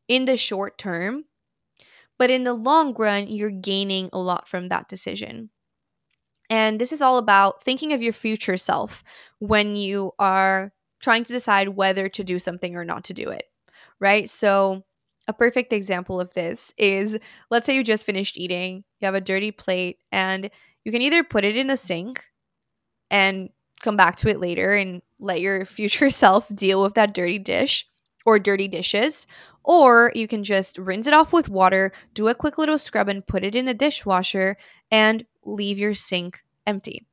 in 0.08 0.26
the 0.26 0.38
short 0.38 0.78
term, 0.78 1.26
but 2.18 2.30
in 2.30 2.44
the 2.44 2.54
long 2.54 2.94
run, 2.94 3.28
you're 3.28 3.52
gaining 3.52 4.10
a 4.12 4.20
lot 4.20 4.48
from 4.48 4.70
that 4.70 4.88
decision. 4.88 5.50
And 6.52 6.82
this 6.82 6.92
is 6.92 7.02
all 7.02 7.18
about 7.18 7.64
thinking 7.64 7.94
of 7.94 8.02
your 8.02 8.12
future 8.12 8.58
self 8.58 9.06
when 9.40 9.78
you 9.78 10.12
are 10.20 10.74
trying 11.00 11.24
to 11.24 11.34
decide 11.34 11.70
whether 11.70 12.10
to 12.10 12.24
do 12.26 12.38
something 12.40 12.76
or 12.76 12.84
not 12.84 13.06
to 13.06 13.14
do 13.14 13.30
it, 13.30 13.46
right? 14.00 14.30
So, 14.30 14.84
a 15.28 15.34
perfect 15.34 15.72
example 15.72 16.20
of 16.20 16.34
this 16.34 16.74
is 16.78 17.18
let's 17.50 17.66
say 17.66 17.76
you 17.76 17.84
just 17.84 18.06
finished 18.06 18.38
eating, 18.38 18.84
you 19.00 19.06
have 19.06 19.16
a 19.16 19.22
dirty 19.22 19.52
plate, 19.52 20.00
and 20.12 20.50
you 20.84 20.92
can 20.92 21.02
either 21.02 21.24
put 21.24 21.46
it 21.46 21.56
in 21.56 21.70
a 21.70 21.78
sink 21.78 22.26
and 23.10 23.50
come 23.82 23.96
back 23.96 24.18
to 24.18 24.30
it 24.30 24.40
later 24.40 24.72
and 24.72 25.02
let 25.20 25.40
your 25.40 25.64
future 25.78 26.10
self 26.10 26.54
deal 26.54 26.84
with 26.84 26.96
that 26.96 27.14
dirty 27.14 27.40
dish 27.40 27.88
or 28.26 28.40
dirty 28.40 28.68
dishes, 28.68 29.26
or 29.64 30.12
you 30.16 30.28
can 30.28 30.44
just 30.44 30.78
rinse 30.78 31.08
it 31.08 31.14
off 31.14 31.34
with 31.34 31.50
water, 31.50 31.92
do 32.14 32.28
a 32.28 32.36
quick 32.36 32.58
little 32.58 32.80
scrub, 32.80 33.10
and 33.10 33.26
put 33.26 33.44
it 33.44 33.56
in 33.56 33.66
the 33.66 33.74
dishwasher 33.74 34.58
and 34.90 35.26
leave 35.44 35.78
your 35.78 35.94
sink 35.94 36.44
empty. 36.66 37.06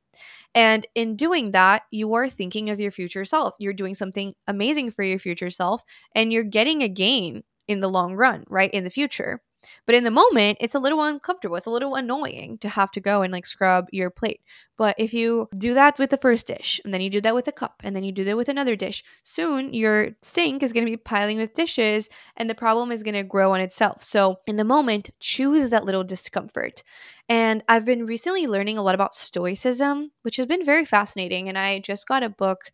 And 0.55 0.85
in 0.95 1.15
doing 1.15 1.51
that, 1.51 1.83
you 1.91 2.13
are 2.15 2.29
thinking 2.29 2.69
of 2.69 2.79
your 2.79 2.91
future 2.91 3.25
self. 3.25 3.55
You're 3.59 3.73
doing 3.73 3.95
something 3.95 4.33
amazing 4.47 4.91
for 4.91 5.03
your 5.03 5.19
future 5.19 5.49
self, 5.49 5.83
and 6.15 6.33
you're 6.33 6.43
getting 6.43 6.81
a 6.81 6.89
gain 6.89 7.43
in 7.67 7.81
the 7.81 7.89
long 7.89 8.15
run, 8.15 8.43
right? 8.49 8.71
In 8.71 8.83
the 8.83 8.89
future. 8.89 9.41
But 9.85 9.95
in 9.95 10.03
the 10.03 10.11
moment, 10.11 10.57
it's 10.61 10.75
a 10.75 10.79
little 10.79 11.01
uncomfortable. 11.03 11.55
It's 11.55 11.65
a 11.65 11.71
little 11.71 11.95
annoying 11.95 12.57
to 12.59 12.69
have 12.69 12.91
to 12.91 13.01
go 13.01 13.21
and 13.21 13.33
like 13.33 13.45
scrub 13.45 13.87
your 13.91 14.09
plate. 14.09 14.41
But 14.77 14.95
if 14.97 15.13
you 15.13 15.49
do 15.57 15.73
that 15.73 15.99
with 15.99 16.09
the 16.09 16.17
first 16.17 16.47
dish, 16.47 16.79
and 16.83 16.93
then 16.93 17.01
you 17.01 17.09
do 17.09 17.21
that 17.21 17.35
with 17.35 17.47
a 17.47 17.51
cup, 17.51 17.81
and 17.83 17.95
then 17.95 18.03
you 18.03 18.11
do 18.11 18.23
that 18.23 18.37
with 18.37 18.47
another 18.47 18.75
dish, 18.75 19.03
soon 19.23 19.73
your 19.73 20.11
sink 20.21 20.63
is 20.63 20.71
going 20.71 20.85
to 20.85 20.91
be 20.91 20.97
piling 20.97 21.37
with 21.37 21.53
dishes 21.53 22.07
and 22.37 22.49
the 22.49 22.55
problem 22.55 22.91
is 22.91 23.03
going 23.03 23.15
to 23.15 23.23
grow 23.23 23.51
on 23.53 23.59
itself. 23.59 24.03
So 24.03 24.39
in 24.47 24.55
the 24.55 24.63
moment, 24.63 25.09
choose 25.19 25.69
that 25.69 25.85
little 25.85 26.03
discomfort. 26.03 26.83
And 27.27 27.63
I've 27.67 27.85
been 27.85 28.05
recently 28.05 28.47
learning 28.47 28.77
a 28.77 28.81
lot 28.81 28.95
about 28.95 29.15
Stoicism, 29.15 30.11
which 30.21 30.37
has 30.37 30.47
been 30.47 30.63
very 30.63 30.85
fascinating. 30.85 31.49
And 31.49 31.57
I 31.57 31.79
just 31.79 32.07
got 32.07 32.23
a 32.23 32.29
book 32.29 32.71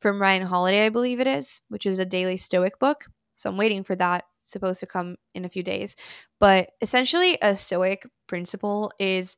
from 0.00 0.20
Ryan 0.20 0.46
Holiday, 0.46 0.86
I 0.86 0.88
believe 0.88 1.20
it 1.20 1.26
is, 1.26 1.62
which 1.68 1.84
is 1.84 1.98
a 1.98 2.06
daily 2.06 2.36
Stoic 2.36 2.78
book. 2.78 3.06
So 3.34 3.50
I'm 3.50 3.56
waiting 3.56 3.84
for 3.84 3.96
that 3.96 4.24
supposed 4.42 4.80
to 4.80 4.86
come 4.86 5.16
in 5.34 5.44
a 5.44 5.48
few 5.48 5.62
days. 5.62 5.96
But 6.38 6.70
essentially, 6.80 7.38
a 7.42 7.54
Stoic 7.54 8.06
principle 8.26 8.92
is 8.98 9.36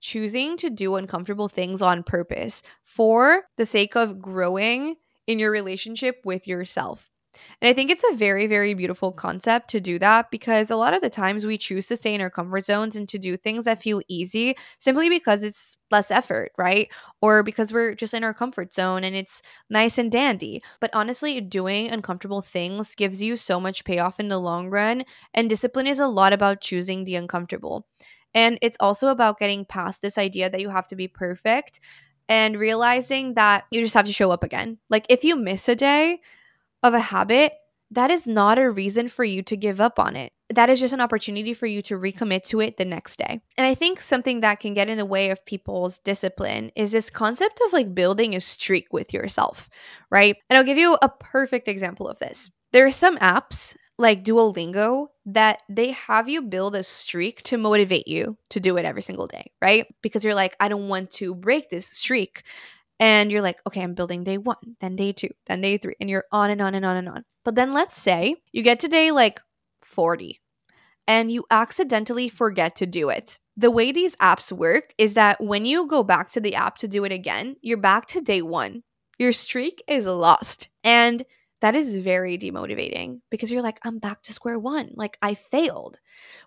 choosing 0.00 0.56
to 0.56 0.70
do 0.70 0.96
uncomfortable 0.96 1.48
things 1.48 1.82
on 1.82 2.02
purpose 2.02 2.62
for 2.82 3.42
the 3.56 3.66
sake 3.66 3.96
of 3.96 4.20
growing 4.20 4.96
in 5.26 5.38
your 5.38 5.50
relationship 5.50 6.20
with 6.24 6.48
yourself. 6.48 7.10
And 7.60 7.68
I 7.68 7.72
think 7.72 7.90
it's 7.90 8.04
a 8.10 8.16
very, 8.16 8.46
very 8.46 8.74
beautiful 8.74 9.12
concept 9.12 9.68
to 9.70 9.80
do 9.80 9.98
that 9.98 10.30
because 10.30 10.70
a 10.70 10.76
lot 10.76 10.94
of 10.94 11.00
the 11.00 11.10
times 11.10 11.46
we 11.46 11.58
choose 11.58 11.86
to 11.88 11.96
stay 11.96 12.14
in 12.14 12.20
our 12.20 12.30
comfort 12.30 12.64
zones 12.64 12.96
and 12.96 13.08
to 13.08 13.18
do 13.18 13.36
things 13.36 13.64
that 13.64 13.82
feel 13.82 14.00
easy 14.08 14.56
simply 14.78 15.08
because 15.08 15.42
it's 15.42 15.78
less 15.90 16.10
effort, 16.10 16.52
right? 16.58 16.88
Or 17.22 17.42
because 17.42 17.72
we're 17.72 17.94
just 17.94 18.14
in 18.14 18.24
our 18.24 18.34
comfort 18.34 18.72
zone 18.72 19.04
and 19.04 19.14
it's 19.14 19.42
nice 19.68 19.98
and 19.98 20.10
dandy. 20.10 20.62
But 20.80 20.90
honestly, 20.92 21.40
doing 21.40 21.88
uncomfortable 21.90 22.42
things 22.42 22.94
gives 22.94 23.22
you 23.22 23.36
so 23.36 23.60
much 23.60 23.84
payoff 23.84 24.18
in 24.18 24.28
the 24.28 24.38
long 24.38 24.70
run. 24.70 25.04
And 25.34 25.48
discipline 25.48 25.86
is 25.86 25.98
a 25.98 26.08
lot 26.08 26.32
about 26.32 26.60
choosing 26.60 27.04
the 27.04 27.16
uncomfortable. 27.16 27.86
And 28.34 28.58
it's 28.62 28.76
also 28.80 29.08
about 29.08 29.38
getting 29.38 29.64
past 29.64 30.02
this 30.02 30.18
idea 30.18 30.50
that 30.50 30.60
you 30.60 30.70
have 30.70 30.86
to 30.88 30.96
be 30.96 31.08
perfect 31.08 31.80
and 32.28 32.56
realizing 32.56 33.34
that 33.34 33.64
you 33.72 33.82
just 33.82 33.94
have 33.94 34.06
to 34.06 34.12
show 34.12 34.30
up 34.30 34.44
again. 34.44 34.78
Like 34.88 35.04
if 35.08 35.24
you 35.24 35.36
miss 35.36 35.68
a 35.68 35.74
day, 35.74 36.20
of 36.82 36.94
a 36.94 37.00
habit, 37.00 37.52
that 37.90 38.10
is 38.10 38.26
not 38.26 38.58
a 38.58 38.70
reason 38.70 39.08
for 39.08 39.24
you 39.24 39.42
to 39.42 39.56
give 39.56 39.80
up 39.80 39.98
on 39.98 40.14
it. 40.16 40.32
That 40.52 40.70
is 40.70 40.80
just 40.80 40.94
an 40.94 41.00
opportunity 41.00 41.54
for 41.54 41.66
you 41.66 41.82
to 41.82 41.94
recommit 41.94 42.44
to 42.44 42.60
it 42.60 42.76
the 42.76 42.84
next 42.84 43.18
day. 43.18 43.40
And 43.56 43.66
I 43.66 43.74
think 43.74 44.00
something 44.00 44.40
that 44.40 44.60
can 44.60 44.74
get 44.74 44.88
in 44.88 44.98
the 44.98 45.04
way 45.04 45.30
of 45.30 45.44
people's 45.44 45.98
discipline 45.98 46.70
is 46.76 46.92
this 46.92 47.10
concept 47.10 47.60
of 47.66 47.72
like 47.72 47.94
building 47.94 48.34
a 48.34 48.40
streak 48.40 48.92
with 48.92 49.12
yourself, 49.12 49.68
right? 50.10 50.36
And 50.48 50.56
I'll 50.56 50.64
give 50.64 50.78
you 50.78 50.96
a 51.02 51.08
perfect 51.08 51.68
example 51.68 52.08
of 52.08 52.18
this. 52.18 52.50
There 52.72 52.86
are 52.86 52.92
some 52.92 53.18
apps 53.18 53.76
like 53.98 54.24
Duolingo 54.24 55.08
that 55.26 55.62
they 55.68 55.90
have 55.90 56.28
you 56.28 56.42
build 56.42 56.74
a 56.74 56.82
streak 56.82 57.42
to 57.44 57.58
motivate 57.58 58.08
you 58.08 58.36
to 58.48 58.58
do 58.58 58.76
it 58.76 58.84
every 58.84 59.02
single 59.02 59.26
day, 59.26 59.50
right? 59.60 59.86
Because 60.02 60.24
you're 60.24 60.34
like, 60.34 60.56
I 60.58 60.68
don't 60.68 60.88
want 60.88 61.10
to 61.12 61.34
break 61.34 61.68
this 61.68 61.86
streak 61.86 62.42
and 63.00 63.32
you're 63.32 63.42
like, 63.42 63.58
okay, 63.66 63.82
I'm 63.82 63.94
building 63.94 64.22
day 64.22 64.38
one, 64.38 64.76
then 64.80 64.94
day 64.94 65.12
two, 65.12 65.30
then 65.46 65.62
day 65.62 65.78
three, 65.78 65.94
and 66.00 66.08
you're 66.08 66.26
on 66.30 66.50
and 66.50 66.60
on 66.60 66.74
and 66.74 66.84
on 66.84 66.96
and 66.96 67.08
on. 67.08 67.24
But 67.44 67.54
then 67.54 67.72
let's 67.72 67.98
say 67.98 68.36
you 68.52 68.62
get 68.62 68.78
to 68.80 68.88
day 68.88 69.10
like 69.10 69.40
40 69.82 70.38
and 71.08 71.32
you 71.32 71.44
accidentally 71.50 72.28
forget 72.28 72.76
to 72.76 72.86
do 72.86 73.08
it. 73.08 73.38
The 73.56 73.70
way 73.70 73.90
these 73.90 74.14
apps 74.16 74.52
work 74.52 74.94
is 74.98 75.14
that 75.14 75.40
when 75.40 75.64
you 75.64 75.86
go 75.86 76.02
back 76.02 76.30
to 76.32 76.40
the 76.40 76.54
app 76.54 76.76
to 76.78 76.88
do 76.88 77.04
it 77.04 77.12
again, 77.12 77.56
you're 77.62 77.78
back 77.78 78.06
to 78.08 78.20
day 78.20 78.42
one. 78.42 78.82
Your 79.18 79.32
streak 79.32 79.82
is 79.88 80.06
lost. 80.06 80.68
And 80.84 81.24
that 81.60 81.74
is 81.74 81.96
very 81.96 82.38
demotivating 82.38 83.20
because 83.30 83.50
you're 83.50 83.62
like, 83.62 83.78
I'm 83.82 83.98
back 83.98 84.22
to 84.22 84.32
square 84.32 84.58
one. 84.58 84.92
Like, 84.94 85.18
I 85.20 85.34
failed. 85.34 85.98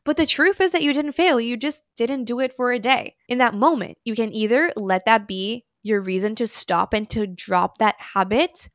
But 0.04 0.18
the 0.18 0.26
truth 0.26 0.60
is 0.60 0.72
that 0.72 0.82
you 0.82 0.92
didn't 0.92 1.12
fail. 1.12 1.40
You 1.40 1.56
just 1.56 1.84
didn't 1.96 2.24
do 2.24 2.40
it 2.40 2.52
for 2.52 2.72
a 2.72 2.80
day. 2.80 3.16
In 3.28 3.38
that 3.38 3.54
moment, 3.54 4.00
you 4.04 4.16
can 4.16 4.34
either 4.34 4.74
let 4.76 5.06
that 5.06 5.28
be 5.28 5.66
your 5.84 6.02
reason 6.02 6.36
to 6.36 6.48
stop 6.48 6.94
and 6.94 7.10
to 7.12 7.28
drop 7.28 7.78
that 7.78 7.96
habit, 8.00 8.70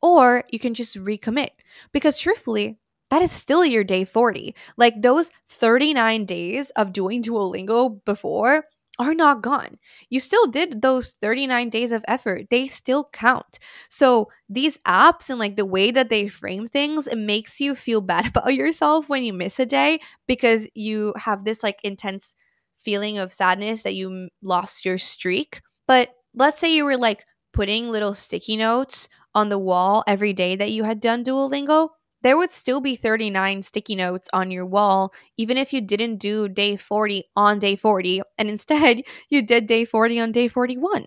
or 0.00 0.44
you 0.50 0.58
can 0.58 0.74
just 0.74 0.96
recommit. 0.96 1.50
Because 1.92 2.18
truthfully, 2.18 2.78
that 3.10 3.22
is 3.22 3.32
still 3.32 3.64
your 3.64 3.84
day 3.84 4.04
40. 4.04 4.54
Like 4.76 5.02
those 5.02 5.30
39 5.48 6.24
days 6.24 6.70
of 6.70 6.92
doing 6.92 7.22
Duolingo 7.22 8.02
before 8.04 8.64
are 8.98 9.14
not 9.14 9.42
gone. 9.42 9.78
You 10.10 10.20
still 10.20 10.46
did 10.46 10.82
those 10.82 11.14
39 11.20 11.70
days 11.70 11.92
of 11.92 12.04
effort. 12.08 12.48
They 12.50 12.66
still 12.66 13.08
count. 13.12 13.58
So 13.88 14.28
these 14.48 14.76
apps 14.78 15.30
and 15.30 15.38
like 15.38 15.56
the 15.56 15.66
way 15.66 15.90
that 15.90 16.08
they 16.08 16.28
frame 16.28 16.68
things, 16.68 17.06
it 17.06 17.16
makes 17.16 17.60
you 17.60 17.74
feel 17.74 18.00
bad 18.00 18.26
about 18.28 18.54
yourself 18.54 19.08
when 19.08 19.24
you 19.24 19.32
miss 19.32 19.58
a 19.58 19.66
day 19.66 20.00
because 20.26 20.68
you 20.74 21.14
have 21.16 21.44
this 21.44 21.62
like 21.62 21.80
intense 21.82 22.34
feeling 22.78 23.18
of 23.18 23.32
sadness 23.32 23.82
that 23.82 23.94
you 23.94 24.28
lost 24.42 24.84
your 24.84 24.98
streak. 24.98 25.60
But 25.86 26.10
let's 26.34 26.58
say 26.58 26.74
you 26.74 26.84
were 26.84 26.96
like 26.96 27.24
putting 27.52 27.88
little 27.90 28.14
sticky 28.14 28.56
notes 28.56 29.08
on 29.34 29.48
the 29.48 29.58
wall 29.58 30.04
every 30.06 30.32
day 30.32 30.56
that 30.56 30.70
you 30.70 30.84
had 30.84 31.00
done 31.00 31.24
Duolingo, 31.24 31.90
there 32.22 32.36
would 32.36 32.50
still 32.50 32.80
be 32.80 32.94
39 32.94 33.62
sticky 33.62 33.96
notes 33.96 34.28
on 34.32 34.50
your 34.50 34.64
wall, 34.64 35.12
even 35.36 35.56
if 35.56 35.72
you 35.72 35.80
didn't 35.80 36.16
do 36.18 36.48
day 36.48 36.76
40 36.76 37.24
on 37.36 37.58
day 37.58 37.76
40, 37.76 38.22
and 38.38 38.48
instead 38.48 39.02
you 39.28 39.44
did 39.44 39.66
day 39.66 39.84
40 39.84 40.20
on 40.20 40.32
day 40.32 40.48
41. 40.48 41.06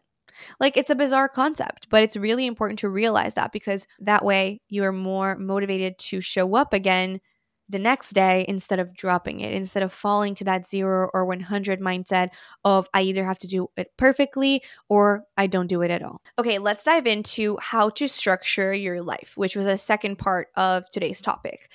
Like 0.59 0.75
it's 0.75 0.89
a 0.89 0.95
bizarre 0.95 1.29
concept, 1.29 1.87
but 1.89 2.03
it's 2.03 2.17
really 2.17 2.45
important 2.45 2.79
to 2.79 2.89
realize 2.89 3.35
that 3.35 3.53
because 3.53 3.87
that 3.99 4.25
way 4.25 4.61
you 4.67 4.83
are 4.83 4.91
more 4.91 5.37
motivated 5.37 5.97
to 5.97 6.19
show 6.19 6.55
up 6.55 6.73
again 6.73 7.21
the 7.67 7.79
next 7.79 8.11
day 8.11 8.45
instead 8.47 8.79
of 8.79 8.95
dropping 8.95 9.39
it, 9.41 9.53
instead 9.53 9.83
of 9.83 9.91
falling 9.91 10.35
to 10.35 10.43
that 10.43 10.67
zero 10.67 11.09
or 11.13 11.25
100 11.25 11.79
mindset 11.79 12.29
of 12.63 12.87
I 12.93 13.01
either 13.01 13.25
have 13.25 13.39
to 13.39 13.47
do 13.47 13.69
it 13.75 13.91
perfectly 13.97 14.61
or 14.89 15.23
I 15.35 15.47
don't 15.47 15.67
do 15.67 15.81
it 15.81 15.91
at 15.91 16.03
all. 16.03 16.21
Okay, 16.37 16.59
let's 16.59 16.83
dive 16.83 17.07
into 17.07 17.57
how 17.59 17.89
to 17.91 18.07
structure 18.07 18.73
your 18.73 19.01
life, 19.01 19.33
which 19.35 19.55
was 19.55 19.65
a 19.65 19.77
second 19.77 20.17
part 20.17 20.49
of 20.55 20.89
today's 20.91 21.21
topic. 21.21 21.71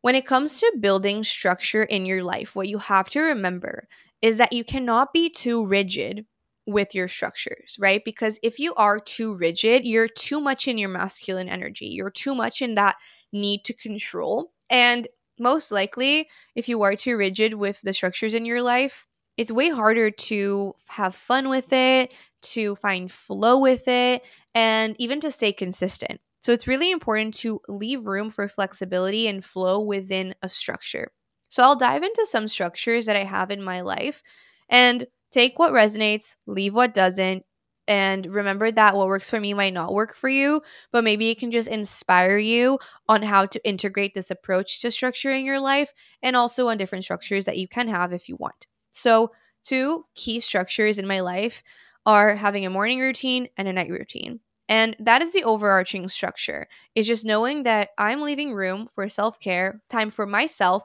When 0.00 0.14
it 0.14 0.26
comes 0.26 0.58
to 0.60 0.76
building 0.80 1.24
structure 1.24 1.82
in 1.82 2.06
your 2.06 2.22
life, 2.22 2.54
what 2.54 2.68
you 2.68 2.78
have 2.78 3.10
to 3.10 3.20
remember 3.20 3.88
is 4.22 4.38
that 4.38 4.52
you 4.52 4.64
cannot 4.64 5.12
be 5.12 5.30
too 5.30 5.64
rigid 5.66 6.24
with 6.66 6.94
your 6.94 7.08
structures, 7.08 7.76
right? 7.78 8.04
Because 8.04 8.38
if 8.42 8.58
you 8.58 8.74
are 8.74 9.00
too 9.00 9.34
rigid, 9.36 9.86
you're 9.86 10.08
too 10.08 10.40
much 10.40 10.68
in 10.68 10.78
your 10.78 10.90
masculine 10.90 11.48
energy. 11.48 11.86
You're 11.86 12.10
too 12.10 12.34
much 12.34 12.60
in 12.60 12.74
that 12.74 12.96
need 13.32 13.64
to 13.64 13.72
control. 13.72 14.52
And 14.70 15.08
most 15.40 15.70
likely, 15.72 16.28
if 16.54 16.68
you 16.68 16.82
are 16.82 16.94
too 16.94 17.16
rigid 17.16 17.54
with 17.54 17.80
the 17.82 17.92
structures 17.92 18.34
in 18.34 18.44
your 18.44 18.62
life, 18.62 19.06
it's 19.36 19.52
way 19.52 19.70
harder 19.70 20.10
to 20.10 20.74
have 20.88 21.14
fun 21.14 21.48
with 21.48 21.72
it, 21.72 22.12
to 22.42 22.74
find 22.76 23.10
flow 23.10 23.58
with 23.58 23.86
it, 23.88 24.22
and 24.54 24.96
even 24.98 25.20
to 25.20 25.30
stay 25.30 25.52
consistent. 25.52 26.20
So 26.40 26.52
it's 26.52 26.66
really 26.66 26.90
important 26.90 27.34
to 27.38 27.60
leave 27.68 28.06
room 28.06 28.30
for 28.30 28.48
flexibility 28.48 29.26
and 29.26 29.44
flow 29.44 29.80
within 29.80 30.34
a 30.42 30.48
structure. 30.48 31.10
So 31.48 31.62
I'll 31.62 31.76
dive 31.76 32.02
into 32.02 32.26
some 32.26 32.48
structures 32.48 33.06
that 33.06 33.16
I 33.16 33.24
have 33.24 33.50
in 33.50 33.62
my 33.62 33.80
life 33.80 34.22
and 34.68 35.06
take 35.30 35.58
what 35.58 35.72
resonates, 35.72 36.36
leave 36.46 36.74
what 36.74 36.94
doesn't, 36.94 37.44
and 37.88 38.26
remember 38.26 38.70
that 38.70 38.94
what 38.94 39.06
works 39.08 39.30
for 39.30 39.40
me 39.40 39.54
might 39.54 39.72
not 39.72 39.94
work 39.94 40.14
for 40.14 40.28
you, 40.28 40.60
but 40.92 41.02
maybe 41.02 41.30
it 41.30 41.38
can 41.38 41.50
just 41.50 41.66
inspire 41.66 42.36
you 42.36 42.78
on 43.08 43.22
how 43.22 43.46
to 43.46 43.66
integrate 43.66 44.14
this 44.14 44.30
approach 44.30 44.82
to 44.82 44.88
structuring 44.88 45.46
your 45.46 45.58
life 45.58 45.94
and 46.22 46.36
also 46.36 46.68
on 46.68 46.76
different 46.76 47.04
structures 47.04 47.46
that 47.46 47.56
you 47.56 47.66
can 47.66 47.88
have 47.88 48.12
if 48.12 48.28
you 48.28 48.36
want. 48.36 48.66
So, 48.90 49.32
two 49.64 50.04
key 50.14 50.38
structures 50.38 50.98
in 50.98 51.06
my 51.06 51.20
life 51.20 51.62
are 52.04 52.36
having 52.36 52.66
a 52.66 52.70
morning 52.70 53.00
routine 53.00 53.48
and 53.56 53.66
a 53.66 53.72
night 53.72 53.90
routine. 53.90 54.40
And 54.68 54.94
that 55.00 55.22
is 55.22 55.32
the 55.32 55.44
overarching 55.44 56.08
structure. 56.08 56.68
Is 56.94 57.06
just 57.06 57.24
knowing 57.24 57.62
that 57.62 57.90
I'm 57.96 58.20
leaving 58.20 58.52
room 58.52 58.86
for 58.86 59.08
self-care, 59.08 59.80
time 59.88 60.10
for 60.10 60.26
myself 60.26 60.84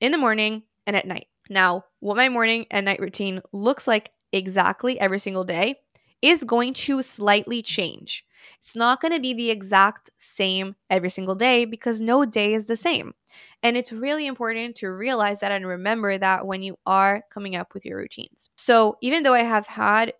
in 0.00 0.12
the 0.12 0.18
morning 0.18 0.62
and 0.86 0.96
at 0.96 1.06
night. 1.06 1.26
Now, 1.50 1.84
what 2.00 2.16
my 2.16 2.30
morning 2.30 2.66
and 2.70 2.86
night 2.86 3.00
routine 3.00 3.42
looks 3.52 3.86
like 3.86 4.12
exactly 4.32 4.98
every 5.00 5.18
single 5.18 5.44
day 5.44 5.76
is 6.22 6.44
going 6.44 6.74
to 6.74 7.02
slightly 7.02 7.62
change. 7.62 8.24
It's 8.60 8.76
not 8.76 9.00
going 9.00 9.12
to 9.12 9.20
be 9.20 9.34
the 9.34 9.50
exact 9.50 10.10
same 10.18 10.76
every 10.90 11.10
single 11.10 11.34
day 11.34 11.64
because 11.64 12.00
no 12.00 12.24
day 12.24 12.54
is 12.54 12.66
the 12.66 12.76
same. 12.76 13.14
And 13.62 13.76
it's 13.76 13.92
really 13.92 14.26
important 14.26 14.76
to 14.76 14.88
realize 14.88 15.40
that 15.40 15.52
and 15.52 15.66
remember 15.66 16.18
that 16.18 16.46
when 16.46 16.62
you 16.62 16.76
are 16.86 17.22
coming 17.30 17.56
up 17.56 17.74
with 17.74 17.84
your 17.84 17.98
routines. 17.98 18.50
So, 18.56 18.96
even 19.02 19.22
though 19.22 19.34
I 19.34 19.42
have 19.42 19.66
had 19.66 20.14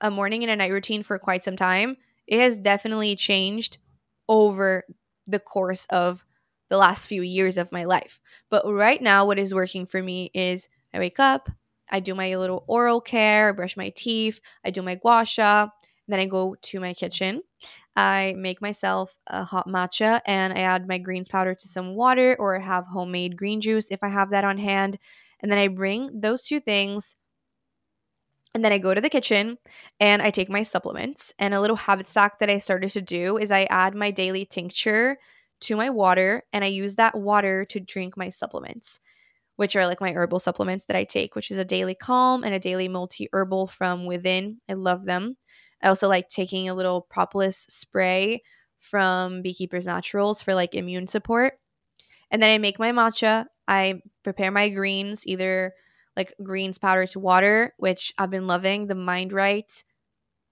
a 0.00 0.10
morning 0.10 0.42
and 0.42 0.50
a 0.50 0.56
night 0.56 0.72
routine 0.72 1.02
for 1.02 1.18
quite 1.18 1.44
some 1.44 1.56
time, 1.56 1.96
it 2.26 2.40
has 2.40 2.58
definitely 2.58 3.16
changed 3.16 3.78
over 4.28 4.84
the 5.26 5.38
course 5.38 5.86
of 5.86 6.24
the 6.68 6.76
last 6.76 7.06
few 7.06 7.22
years 7.22 7.56
of 7.56 7.72
my 7.72 7.84
life. 7.84 8.20
But 8.50 8.66
right 8.66 9.00
now, 9.00 9.26
what 9.26 9.38
is 9.38 9.54
working 9.54 9.86
for 9.86 10.02
me 10.02 10.30
is 10.34 10.68
I 10.92 10.98
wake 10.98 11.18
up, 11.18 11.48
I 11.90 12.00
do 12.00 12.14
my 12.14 12.34
little 12.36 12.64
oral 12.66 13.00
care, 13.00 13.52
brush 13.52 13.76
my 13.76 13.90
teeth, 13.90 14.40
I 14.64 14.70
do 14.70 14.82
my 14.82 14.94
gua 14.94 15.24
sha, 15.24 15.68
then 16.08 16.20
I 16.20 16.26
go 16.26 16.56
to 16.60 16.80
my 16.80 16.94
kitchen. 16.94 17.42
I 17.96 18.34
make 18.38 18.62
myself 18.62 19.18
a 19.26 19.42
hot 19.42 19.66
matcha 19.66 20.20
and 20.24 20.52
I 20.52 20.60
add 20.60 20.86
my 20.86 20.98
greens 20.98 21.28
powder 21.28 21.54
to 21.54 21.68
some 21.68 21.96
water 21.96 22.36
or 22.38 22.58
have 22.60 22.86
homemade 22.86 23.36
green 23.36 23.60
juice 23.60 23.90
if 23.90 24.04
I 24.04 24.08
have 24.08 24.30
that 24.30 24.44
on 24.44 24.56
hand. 24.58 24.98
And 25.40 25.50
then 25.50 25.58
I 25.58 25.68
bring 25.68 26.20
those 26.20 26.44
two 26.44 26.60
things 26.60 27.16
and 28.54 28.64
then 28.64 28.72
I 28.72 28.78
go 28.78 28.94
to 28.94 29.00
the 29.00 29.10
kitchen 29.10 29.58
and 30.00 30.22
I 30.22 30.30
take 30.30 30.48
my 30.48 30.62
supplements. 30.62 31.32
And 31.38 31.54
a 31.54 31.60
little 31.60 31.76
habit 31.76 32.08
stack 32.08 32.38
that 32.38 32.50
I 32.50 32.58
started 32.58 32.90
to 32.90 33.02
do 33.02 33.36
is 33.36 33.50
I 33.50 33.64
add 33.64 33.94
my 33.94 34.10
daily 34.10 34.44
tincture 34.44 35.18
to 35.60 35.76
my 35.76 35.90
water 35.90 36.44
and 36.52 36.64
I 36.64 36.68
use 36.68 36.94
that 36.94 37.16
water 37.16 37.64
to 37.66 37.80
drink 37.80 38.16
my 38.16 38.28
supplements 38.28 39.00
which 39.58 39.74
are 39.74 39.88
like 39.88 40.00
my 40.00 40.12
herbal 40.12 40.38
supplements 40.38 40.84
that 40.84 40.96
I 40.96 41.02
take, 41.02 41.34
which 41.34 41.50
is 41.50 41.58
a 41.58 41.64
daily 41.64 41.96
calm 41.96 42.44
and 42.44 42.54
a 42.54 42.60
daily 42.60 42.86
multi 42.86 43.28
herbal 43.32 43.66
from 43.66 44.06
within. 44.06 44.60
I 44.68 44.74
love 44.74 45.04
them. 45.04 45.36
I 45.82 45.88
also 45.88 46.06
like 46.06 46.28
taking 46.28 46.68
a 46.68 46.74
little 46.74 47.00
propolis 47.02 47.66
spray 47.68 48.42
from 48.78 49.42
Beekeepers 49.42 49.86
Naturals 49.86 50.42
for 50.42 50.54
like 50.54 50.76
immune 50.76 51.08
support. 51.08 51.54
And 52.30 52.40
then 52.40 52.50
I 52.50 52.58
make 52.58 52.78
my 52.78 52.92
matcha. 52.92 53.46
I 53.66 54.00
prepare 54.22 54.52
my 54.52 54.68
greens, 54.68 55.26
either 55.26 55.72
like 56.16 56.34
greens 56.40 56.78
powder 56.78 57.06
to 57.06 57.18
water, 57.18 57.74
which 57.78 58.12
I've 58.16 58.30
been 58.30 58.46
loving, 58.46 58.86
the 58.86 58.94
Mind 58.94 59.32
Right 59.32 59.72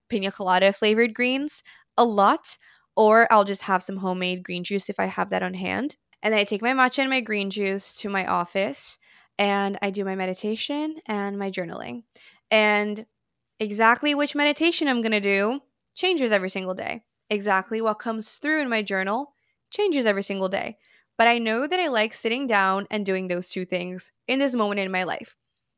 pina 0.09 0.33
colada 0.33 0.73
flavored 0.73 1.14
greens 1.14 1.62
a 1.97 2.05
lot, 2.05 2.59
or 2.97 3.27
I'll 3.33 3.45
just 3.45 3.62
have 3.62 3.83
some 3.83 3.99
homemade 3.99 4.42
green 4.42 4.64
juice 4.64 4.90
if 4.90 4.99
I 5.01 5.07
have 5.07 5.31
that 5.31 5.42
on 5.42 5.55
hand. 5.55 5.97
And 6.27 6.33
then 6.33 6.41
I 6.41 6.45
take 6.45 6.61
my 6.61 6.73
matcha 6.73 6.99
and 6.99 7.09
my 7.09 7.21
green 7.21 7.51
juice 7.51 7.95
to 7.99 8.09
my 8.09 8.27
office 8.27 8.99
and 9.39 9.79
I 9.81 9.91
do 9.91 10.05
my 10.05 10.17
meditation 10.17 10.97
and 11.07 11.39
my 11.39 11.53
journaling. 11.53 12.03
And 12.51 13.07
exactly 13.61 14.12
which 14.12 14.35
meditation 14.35 14.89
I'm 14.89 15.03
going 15.03 15.12
to 15.12 15.21
do 15.21 15.61
changes 15.95 16.33
every 16.33 16.51
single 16.51 16.75
day. 16.75 17.05
Exactly 17.31 17.81
what 17.81 18.01
comes 18.01 18.39
through 18.39 18.61
in 18.61 18.69
my 18.69 18.83
journal 18.83 19.35
changes 19.71 20.05
every 20.05 20.25
single 20.25 20.49
day. 20.49 20.79
But 21.17 21.29
I 21.29 21.39
know 21.39 21.69
that 21.69 21.79
I 21.79 21.87
like 21.87 22.12
sitting 22.12 22.49
down 22.49 22.89
and 22.91 23.07
doing 23.07 23.29
those 23.29 23.49
two 23.49 23.65
things 23.65 24.11
in 24.27 24.41
this 24.41 24.57
moment 24.57 24.81
in 24.81 24.91
my 24.91 25.05
life. 25.05 25.37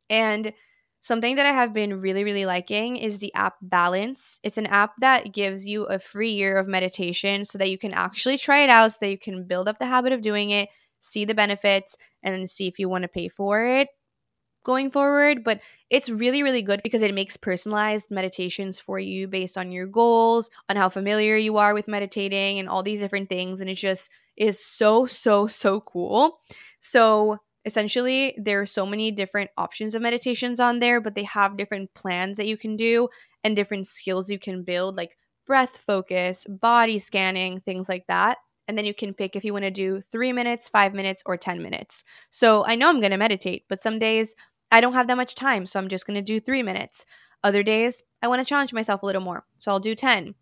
And 0.09 0.55
Something 1.01 1.37
that 1.37 1.47
I 1.47 1.53
have 1.53 1.73
been 1.73 2.01
really, 2.01 2.25
really 2.25 2.45
liking 2.45 2.97
is 2.97 3.19
the 3.19 3.33
app 3.35 3.55
Balance. 3.63 4.39
It's 4.43 4.59
an 4.59 4.67
app 4.67 4.93
that 5.01 5.33
gives 5.33 5.67
you 5.67 5.85
a 5.85 5.99
free 5.99 6.31
year 6.31 6.57
of 6.57 6.67
meditation 6.69 7.45
so 7.45 7.57
that 7.59 7.71
you 7.71 7.79
can 7.79 7.93
actually 7.93 8.37
try 8.37 8.61
it 8.61 8.71
out, 8.71 8.93
so 8.93 8.99
that 9.03 9.11
you 9.11 9.19
can 9.19 9.45
build 9.47 9.69
up 9.69 9.79
the 9.79 9.87
habit 9.87 10.13
of 10.13 10.23
doing 10.23 10.51
it, 10.51 10.69
see 11.01 11.25
the 11.25 11.35
benefits, 11.35 11.97
and 12.23 12.51
see 12.51 12.67
if 12.67 12.79
you 12.79 12.89
want 12.89 13.03
to 13.03 13.09
pay 13.09 13.29
for 13.29 13.65
it 13.65 13.89
going 14.65 14.91
forward. 14.91 15.45
But 15.45 15.61
it's 15.91 16.11
really, 16.11 16.43
really 16.43 16.63
good 16.63 16.83
because 16.83 17.03
it 17.03 17.15
makes 17.15 17.37
personalized 17.37 18.11
meditations 18.11 18.81
for 18.81 18.99
you 18.99 19.29
based 19.29 19.57
on 19.59 19.73
your 19.73 19.87
goals, 19.87 20.51
on 20.69 20.77
how 20.77 20.89
familiar 20.89 21.37
you 21.37 21.57
are 21.57 21.75
with 21.75 21.89
meditating, 21.89 22.59
and 22.59 22.69
all 22.69 22.83
these 22.83 23.01
different 23.01 23.29
things. 23.29 23.61
And 23.61 23.71
it 23.71 23.77
just 23.77 24.11
is 24.37 24.65
so, 24.65 25.07
so, 25.07 25.47
so 25.47 25.81
cool. 25.81 26.41
So, 26.81 27.39
essentially 27.69 28.35
there 28.39 28.61
are 28.61 28.67
so 28.67 28.87
many 28.87 29.11
different 29.13 29.51
options 29.57 29.95
of 29.95 30.03
meditations 30.03 30.59
on 30.59 30.79
there 30.79 31.01
but 31.01 31.15
they 31.15 31.23
have 31.23 31.57
different 31.57 31.93
plans 31.93 32.39
that 32.39 32.47
you 32.47 32.57
can 32.57 32.75
do 32.75 33.09
and 33.45 33.55
different 33.55 33.87
skills 33.87 34.31
you 34.31 34.39
can 34.39 34.65
build 34.65 34.97
like 34.97 35.17
breath 35.47 35.77
focus 35.87 36.47
body 36.49 36.99
scanning 36.99 37.61
things 37.61 37.89
like 37.89 38.07
that. 38.09 38.39
And 38.67 38.77
then 38.77 38.85
you 38.85 38.93
can 38.93 39.15
pick 39.15 39.37
if 39.37 39.45
you 39.45 39.53
want 39.53 39.65
to 39.65 39.71
do 39.71 40.01
three 40.01 40.33
minutes 40.33 40.69
five 40.69 40.95
minutes 40.95 41.23
or 41.27 41.37
10 41.37 41.63
minutes. 41.63 42.05
So 42.31 42.65
i 42.67 42.75
know 42.75 42.89
i'm 42.89 43.01
going 43.01 43.13
to 43.13 43.17
meditate 43.19 43.65
but 43.69 43.81
some 43.81 43.99
days 43.99 44.35
i 44.73 44.81
don't 44.81 44.95
have 44.95 45.07
that 45.07 45.17
much 45.17 45.35
time 45.35 45.67
so 45.67 45.79
i'm 45.79 45.89
just 45.89 46.07
going 46.07 46.17
to 46.17 46.33
do 46.33 46.41
three 46.41 46.63
minutes. 46.63 47.05
Other 47.45 47.63
days 47.63 48.03
i 48.23 48.29
want 48.29 48.41
to 48.41 48.49
challenge 48.49 48.73
myself 48.73 49.03
a 49.03 49.07
little 49.07 49.23
more 49.23 49.45
so 49.57 49.71
i'll 49.71 49.81
do 49.81 49.95
10 49.95 50.35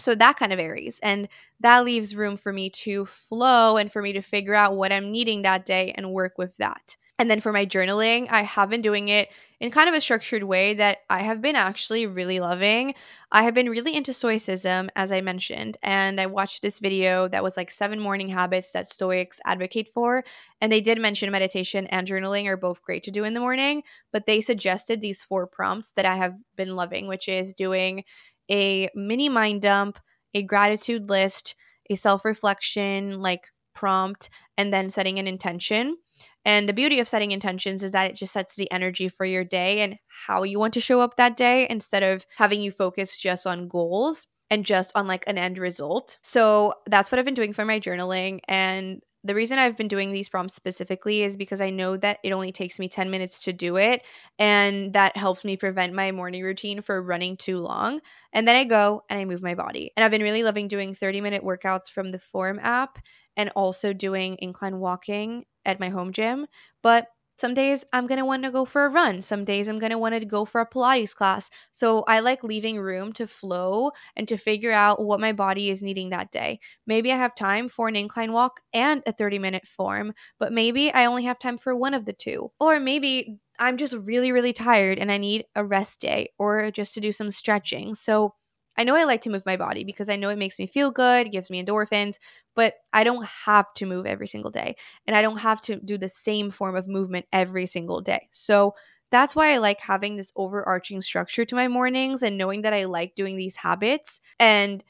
so 0.00 0.14
that 0.14 0.36
kind 0.36 0.52
of 0.52 0.58
varies. 0.58 0.98
And 1.02 1.28
that 1.60 1.84
leaves 1.84 2.16
room 2.16 2.36
for 2.36 2.52
me 2.52 2.70
to 2.70 3.04
flow 3.06 3.76
and 3.76 3.92
for 3.92 4.02
me 4.02 4.12
to 4.14 4.22
figure 4.22 4.54
out 4.54 4.76
what 4.76 4.92
I'm 4.92 5.12
needing 5.12 5.42
that 5.42 5.64
day 5.64 5.92
and 5.96 6.12
work 6.12 6.38
with 6.38 6.56
that. 6.56 6.96
And 7.20 7.30
then 7.30 7.40
for 7.40 7.52
my 7.52 7.66
journaling, 7.66 8.28
I 8.30 8.44
have 8.44 8.70
been 8.70 8.80
doing 8.80 9.10
it 9.10 9.28
in 9.60 9.70
kind 9.70 9.90
of 9.90 9.94
a 9.94 10.00
structured 10.00 10.42
way 10.42 10.72
that 10.72 11.00
I 11.10 11.18
have 11.22 11.42
been 11.42 11.54
actually 11.54 12.06
really 12.06 12.40
loving. 12.40 12.94
I 13.30 13.42
have 13.42 13.52
been 13.52 13.68
really 13.68 13.94
into 13.94 14.14
Stoicism, 14.14 14.88
as 14.96 15.12
I 15.12 15.20
mentioned, 15.20 15.76
and 15.82 16.18
I 16.18 16.24
watched 16.24 16.62
this 16.62 16.78
video 16.78 17.28
that 17.28 17.44
was 17.44 17.58
like 17.58 17.70
seven 17.70 18.00
morning 18.00 18.30
habits 18.30 18.72
that 18.72 18.88
Stoics 18.88 19.38
advocate 19.44 19.88
for. 19.88 20.24
And 20.62 20.72
they 20.72 20.80
did 20.80 20.98
mention 20.98 21.30
meditation 21.30 21.86
and 21.88 22.08
journaling 22.08 22.46
are 22.46 22.56
both 22.56 22.80
great 22.80 23.02
to 23.02 23.10
do 23.10 23.24
in 23.24 23.34
the 23.34 23.40
morning, 23.40 23.82
but 24.12 24.24
they 24.24 24.40
suggested 24.40 25.02
these 25.02 25.22
four 25.22 25.46
prompts 25.46 25.92
that 25.92 26.06
I 26.06 26.16
have 26.16 26.36
been 26.56 26.74
loving, 26.74 27.06
which 27.06 27.28
is 27.28 27.52
doing 27.52 28.04
a 28.50 28.88
mini 28.94 29.28
mind 29.28 29.62
dump, 29.62 29.98
a 30.34 30.42
gratitude 30.42 31.08
list, 31.08 31.54
a 31.88 31.94
self 31.94 32.24
reflection 32.24 33.20
like 33.20 33.48
prompt, 33.74 34.28
and 34.56 34.72
then 34.72 34.90
setting 34.90 35.18
an 35.18 35.26
intention. 35.26 35.96
And 36.44 36.68
the 36.68 36.74
beauty 36.74 37.00
of 37.00 37.08
setting 37.08 37.32
intentions 37.32 37.82
is 37.82 37.90
that 37.92 38.10
it 38.10 38.16
just 38.16 38.32
sets 38.32 38.56
the 38.56 38.70
energy 38.70 39.08
for 39.08 39.24
your 39.26 39.44
day 39.44 39.80
and 39.80 39.96
how 40.26 40.42
you 40.42 40.58
want 40.58 40.74
to 40.74 40.80
show 40.80 41.00
up 41.00 41.16
that 41.16 41.36
day 41.36 41.66
instead 41.68 42.02
of 42.02 42.26
having 42.36 42.60
you 42.60 42.70
focus 42.70 43.16
just 43.16 43.46
on 43.46 43.68
goals 43.68 44.26
and 44.50 44.64
just 44.66 44.92
on 44.94 45.06
like 45.06 45.24
an 45.26 45.38
end 45.38 45.58
result. 45.58 46.18
So 46.22 46.74
that's 46.86 47.10
what 47.10 47.18
I've 47.18 47.24
been 47.24 47.34
doing 47.34 47.52
for 47.52 47.64
my 47.64 47.78
journaling. 47.78 48.40
And 48.48 49.00
the 49.22 49.34
reason 49.34 49.58
I've 49.58 49.76
been 49.76 49.88
doing 49.88 50.12
these 50.12 50.28
prompts 50.28 50.54
specifically 50.54 51.22
is 51.22 51.36
because 51.36 51.60
I 51.60 51.70
know 51.70 51.96
that 51.98 52.18
it 52.24 52.32
only 52.32 52.52
takes 52.52 52.78
me 52.78 52.88
10 52.88 53.10
minutes 53.10 53.44
to 53.44 53.52
do 53.52 53.76
it. 53.76 54.02
And 54.38 54.92
that 54.94 55.16
helps 55.16 55.44
me 55.44 55.56
prevent 55.56 55.92
my 55.92 56.10
morning 56.12 56.42
routine 56.42 56.80
for 56.80 57.02
running 57.02 57.36
too 57.36 57.58
long. 57.58 58.00
And 58.32 58.48
then 58.48 58.56
I 58.56 58.64
go 58.64 59.02
and 59.10 59.18
I 59.20 59.24
move 59.24 59.42
my 59.42 59.54
body. 59.54 59.92
And 59.96 60.04
I've 60.04 60.10
been 60.10 60.22
really 60.22 60.42
loving 60.42 60.68
doing 60.68 60.94
30 60.94 61.20
minute 61.20 61.44
workouts 61.44 61.90
from 61.90 62.10
the 62.10 62.18
Form 62.18 62.58
app 62.62 62.98
and 63.36 63.50
also 63.54 63.92
doing 63.92 64.36
incline 64.40 64.78
walking 64.78 65.44
at 65.64 65.80
my 65.80 65.90
home 65.90 66.12
gym, 66.12 66.46
but 66.82 67.08
some 67.40 67.54
days 67.54 67.84
I'm 67.92 68.06
going 68.06 68.18
to 68.18 68.24
want 68.26 68.44
to 68.44 68.50
go 68.50 68.66
for 68.66 68.84
a 68.84 68.90
run. 68.90 69.22
Some 69.22 69.44
days 69.44 69.66
I'm 69.66 69.78
going 69.78 69.92
to 69.92 69.98
want 69.98 70.14
to 70.14 70.24
go 70.26 70.44
for 70.44 70.60
a 70.60 70.68
Pilates 70.68 71.14
class. 71.14 71.48
So 71.72 72.04
I 72.06 72.20
like 72.20 72.44
leaving 72.44 72.78
room 72.78 73.12
to 73.14 73.26
flow 73.26 73.92
and 74.14 74.28
to 74.28 74.36
figure 74.36 74.72
out 74.72 75.02
what 75.02 75.20
my 75.20 75.32
body 75.32 75.70
is 75.70 75.80
needing 75.82 76.10
that 76.10 76.30
day. 76.30 76.60
Maybe 76.86 77.10
I 77.10 77.16
have 77.16 77.34
time 77.34 77.68
for 77.68 77.88
an 77.88 77.96
incline 77.96 78.32
walk 78.32 78.60
and 78.74 79.02
a 79.06 79.12
30 79.12 79.38
minute 79.38 79.66
form, 79.66 80.12
but 80.38 80.52
maybe 80.52 80.92
I 80.92 81.06
only 81.06 81.24
have 81.24 81.38
time 81.38 81.56
for 81.56 81.74
one 81.74 81.94
of 81.94 82.04
the 82.04 82.12
two. 82.12 82.52
Or 82.60 82.78
maybe 82.78 83.38
I'm 83.58 83.76
just 83.76 83.94
really, 83.94 84.32
really 84.32 84.52
tired 84.52 84.98
and 84.98 85.10
I 85.10 85.18
need 85.18 85.44
a 85.54 85.64
rest 85.64 86.00
day 86.00 86.28
or 86.38 86.70
just 86.70 86.94
to 86.94 87.00
do 87.00 87.12
some 87.12 87.30
stretching. 87.30 87.94
So 87.94 88.34
I 88.76 88.84
know 88.84 88.96
I 88.96 89.04
like 89.04 89.20
to 89.22 89.30
move 89.30 89.44
my 89.44 89.56
body 89.56 89.84
because 89.84 90.08
I 90.08 90.16
know 90.16 90.30
it 90.30 90.38
makes 90.38 90.58
me 90.58 90.66
feel 90.66 90.90
good, 90.90 91.32
gives 91.32 91.50
me 91.50 91.62
endorphins, 91.62 92.16
but 92.56 92.74
I 92.92 93.04
don't 93.04 93.26
have 93.44 93.66
to 93.74 93.86
move 93.86 94.06
every 94.06 94.26
single 94.26 94.50
day. 94.50 94.76
And 95.06 95.16
I 95.16 95.22
don't 95.22 95.38
have 95.38 95.60
to 95.62 95.76
do 95.76 95.98
the 95.98 96.08
same 96.08 96.50
form 96.50 96.76
of 96.76 96.88
movement 96.88 97.26
every 97.32 97.66
single 97.66 98.00
day. 98.00 98.28
So 98.32 98.74
that's 99.10 99.34
why 99.34 99.52
I 99.52 99.58
like 99.58 99.80
having 99.80 100.16
this 100.16 100.32
overarching 100.36 101.00
structure 101.00 101.44
to 101.44 101.54
my 101.56 101.68
mornings 101.68 102.22
and 102.22 102.38
knowing 102.38 102.62
that 102.62 102.72
I 102.72 102.84
like 102.84 103.14
doing 103.16 103.36
these 103.36 103.56
habits 103.56 104.20
and 104.38 104.82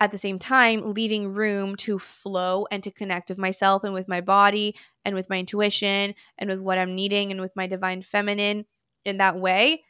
at 0.00 0.10
the 0.10 0.18
same 0.18 0.38
time 0.38 0.94
leaving 0.94 1.32
room 1.32 1.76
to 1.76 1.98
flow 1.98 2.66
and 2.70 2.82
to 2.82 2.90
connect 2.90 3.28
with 3.28 3.38
myself 3.38 3.84
and 3.84 3.94
with 3.94 4.08
my 4.08 4.20
body 4.20 4.74
and 5.04 5.14
with 5.14 5.30
my 5.30 5.38
intuition 5.38 6.14
and 6.38 6.50
with 6.50 6.60
what 6.60 6.78
I'm 6.78 6.94
needing 6.94 7.30
and 7.30 7.40
with 7.40 7.52
my 7.54 7.66
divine 7.66 8.02
feminine 8.02 8.66
in 9.04 9.18
that 9.18 9.38
way. 9.38 9.84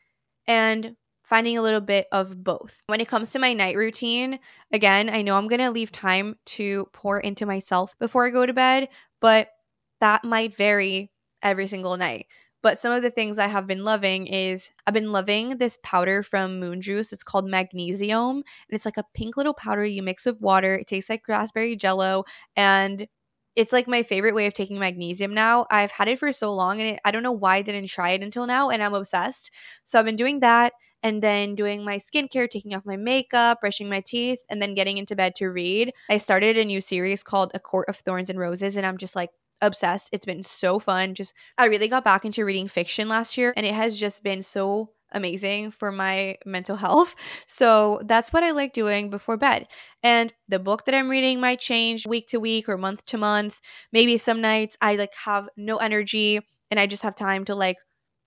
And 0.46 0.96
finding 1.33 1.57
a 1.57 1.62
little 1.62 1.81
bit 1.81 2.09
of 2.12 2.45
both. 2.45 2.83
When 2.88 3.01
it 3.01 3.09
comes 3.09 3.31
to 3.31 3.38
my 3.38 3.55
night 3.55 3.75
routine, 3.75 4.38
again, 4.71 5.09
I 5.09 5.23
know 5.23 5.38
I'm 5.38 5.49
going 5.49 5.62
to 5.62 5.71
leave 5.71 5.90
time 5.90 6.37
to 6.45 6.87
pour 6.92 7.18
into 7.18 7.47
myself 7.47 7.99
before 7.99 8.27
I 8.27 8.31
go 8.31 8.45
to 8.45 8.53
bed, 8.53 8.90
but 9.18 9.49
that 10.03 10.25
might 10.25 10.55
vary 10.55 11.11
every 11.42 11.66
single 11.66 11.97
night. 11.97 12.27
But 12.62 12.79
some 12.79 12.92
of 12.92 13.01
the 13.01 13.11
things 13.11 13.38
I 13.38 13.49
have 13.49 13.66
been 13.66 13.83
loving 13.83 14.27
is 14.27 14.73
I've 14.87 14.92
been 14.92 15.11
loving 15.11 15.57
this 15.57 15.79
powder 15.83 16.23
from 16.23 16.61
Moon 16.61 16.83
Juice. 16.83 17.14
It's 17.14 17.25
called 17.25 17.47
Magnesi-Om, 17.47 18.37
and 18.37 18.45
it's 18.68 18.85
like 18.85 18.99
a 18.99 19.07
pink 19.14 19.38
little 19.38 19.55
powder 19.55 19.87
you 19.87 20.03
mix 20.03 20.27
with 20.27 20.38
water. 20.38 20.75
It 20.75 20.87
tastes 20.87 21.09
like 21.09 21.27
raspberry 21.27 21.77
jello, 21.77 22.25
and 22.57 23.09
it's 23.57 23.73
like 23.73 23.88
my 23.88 24.03
favorite 24.03 24.35
way 24.35 24.45
of 24.45 24.53
taking 24.53 24.79
magnesium 24.79 25.33
now. 25.33 25.64
I've 25.71 25.92
had 25.92 26.09
it 26.09 26.18
for 26.18 26.31
so 26.31 26.53
long, 26.53 26.79
and 26.83 26.90
it, 26.90 27.01
I 27.07 27.11
don't 27.11 27.23
know 27.23 27.33
why 27.33 27.57
I 27.57 27.62
didn't 27.62 27.88
try 27.88 28.11
it 28.11 28.23
until 28.23 28.47
now, 28.47 28.68
and 28.68 28.83
I'm 28.83 28.92
obsessed. 28.92 29.51
So 29.83 29.99
I've 29.99 30.05
been 30.05 30.14
doing 30.14 30.40
that 30.40 30.75
and 31.03 31.23
then 31.23 31.55
doing 31.55 31.85
my 31.85 31.97
skincare, 31.97 32.49
taking 32.51 32.75
off 32.75 32.87
my 32.87 32.97
makeup, 32.97 33.61
brushing 33.61 33.88
my 33.88 34.01
teeth, 34.01 34.41
and 34.49 34.61
then 34.62 34.75
getting 34.75 34.99
into 34.99 35.17
bed 35.17 35.35
to 35.37 35.49
read. 35.49 35.93
I 36.09 36.19
started 36.19 36.57
a 36.57 36.65
new 36.65 36.81
series 36.81 37.23
called 37.23 37.51
A 37.55 37.61
Court 37.61 37.88
of 37.88 37.97
Thorns 37.97 38.31
and 38.31 38.38
Roses, 38.38 38.77
and 38.77 38.87
I'm 38.87 38.99
just 38.99 39.17
like 39.17 39.31
obsessed. 39.61 40.11
It's 40.12 40.25
been 40.25 40.43
so 40.43 40.79
fun. 40.79 41.15
Just, 41.15 41.35
I 41.59 41.67
really 41.67 41.88
got 41.88 42.05
back 42.05 42.25
into 42.25 42.45
reading 42.45 42.69
fiction 42.69 43.09
last 43.09 43.37
year, 43.38 43.53
and 43.57 43.67
it 43.67 43.75
has 43.75 43.99
just 43.99 44.23
been 44.23 44.43
so 44.43 44.91
amazing 45.12 45.71
for 45.71 45.93
my 45.93 46.37
mental 46.45 46.77
health. 46.85 47.15
So 47.47 48.01
that's 48.05 48.33
what 48.33 48.43
I 48.43 48.51
like 48.51 48.73
doing 48.73 49.11
before 49.11 49.37
bed. 49.37 49.69
And 50.03 50.33
the 50.49 50.59
book 50.59 50.85
that 50.85 50.95
I'm 50.95 51.11
reading 51.11 51.41
might 51.41 51.61
change 51.61 52.07
week 52.07 52.29
to 52.29 52.38
week 52.38 52.69
or 52.69 52.77
month 52.77 53.05
to 53.07 53.19
month. 53.19 53.61
Maybe 53.93 54.17
some 54.17 54.41
nights 54.41 54.77
I 54.81 54.97
like 54.97 55.15
have 55.25 55.49
no 55.57 55.77
energy 55.77 56.41
and 56.71 56.81
I 56.81 56.87
just 56.87 57.03
have 57.03 57.15
time 57.15 57.45
to 57.45 57.55
like 57.55 57.77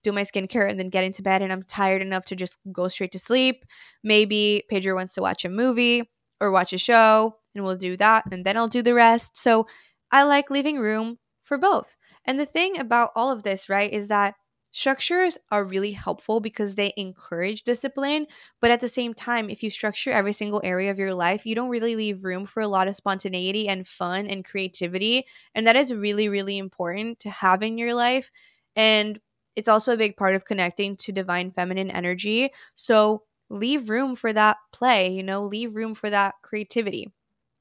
do 0.06 0.14
my 0.14 0.24
skincare 0.24 0.70
and 0.70 0.80
then 0.80 0.90
get 0.90 1.04
into 1.04 1.22
bed 1.22 1.42
and 1.42 1.52
I'm 1.52 1.64
tired 1.64 2.02
enough 2.02 2.26
to 2.26 2.36
just 2.36 2.58
go 2.72 2.88
straight 2.88 3.12
to 3.14 3.20
sleep. 3.20 3.66
Maybe 4.04 4.64
Pedro 4.70 4.96
wants 4.96 5.14
to 5.16 5.22
watch 5.22 5.44
a 5.46 5.50
movie 5.50 6.10
or 6.40 6.52
watch 6.52 6.74
a 6.74 6.78
show 6.78 7.38
and 7.54 7.64
we'll 7.66 7.78
do 7.78 7.98
that 7.98 8.26
and 8.32 8.46
then 8.46 8.58
I'll 8.58 8.68
do 8.68 8.82
the 8.82 8.94
rest. 8.94 9.38
So 9.38 9.68
I 10.12 10.24
like 10.24 10.50
leaving 10.50 10.80
room 10.80 11.18
for 11.44 11.58
both. 11.58 11.96
And 12.26 12.40
the 12.40 12.46
thing 12.46 12.80
about 12.80 13.12
all 13.16 13.32
of 13.32 13.44
this, 13.44 13.70
right, 13.70 13.92
is 13.92 14.08
that 14.08 14.36
structures 14.72 15.38
are 15.52 15.64
really 15.64 15.92
helpful 15.92 16.42
because 16.42 16.76
they 16.76 16.94
encourage 16.98 17.64
discipline. 17.64 18.28
But 18.60 18.72
at 18.72 18.82
the 18.82 18.90
same 18.90 19.14
time, 19.14 19.50
if 19.50 19.64
you 19.64 19.70
structure 19.70 20.12
every 20.12 20.34
single 20.34 20.62
area 20.64 20.92
of 20.92 21.00
your 21.00 21.14
life, 21.14 21.46
you 21.46 21.56
don't 21.56 21.70
really 21.70 21.96
leave 21.96 22.26
room 22.26 22.46
for 22.46 22.62
a 22.62 22.68
lot 22.68 22.88
of 22.88 22.96
spontaneity 22.96 23.70
and 23.70 23.88
fun 23.88 24.28
and 24.28 24.44
creativity. 24.44 25.26
And 25.54 25.66
that 25.66 25.78
is 25.78 25.94
really, 25.94 26.28
really 26.28 26.58
important 26.58 27.20
to 27.22 27.30
have 27.30 27.64
in 27.64 27.78
your 27.78 27.94
life. 27.94 28.32
And 28.76 29.20
it's 29.56 29.68
also 29.68 29.94
a 29.94 29.98
big 29.98 30.18
part 30.18 30.36
of 30.36 30.46
connecting 30.46 30.96
to 30.98 31.12
divine 31.12 31.52
feminine 31.52 31.92
energy. 31.92 32.52
So 32.76 33.24
leave 33.50 33.90
room 33.90 34.16
for 34.16 34.34
that 34.34 34.58
play, 34.74 35.12
you 35.12 35.24
know, 35.24 35.44
leave 35.44 35.76
room 35.76 35.96
for 35.96 36.10
that 36.10 36.36
creativity 36.42 37.12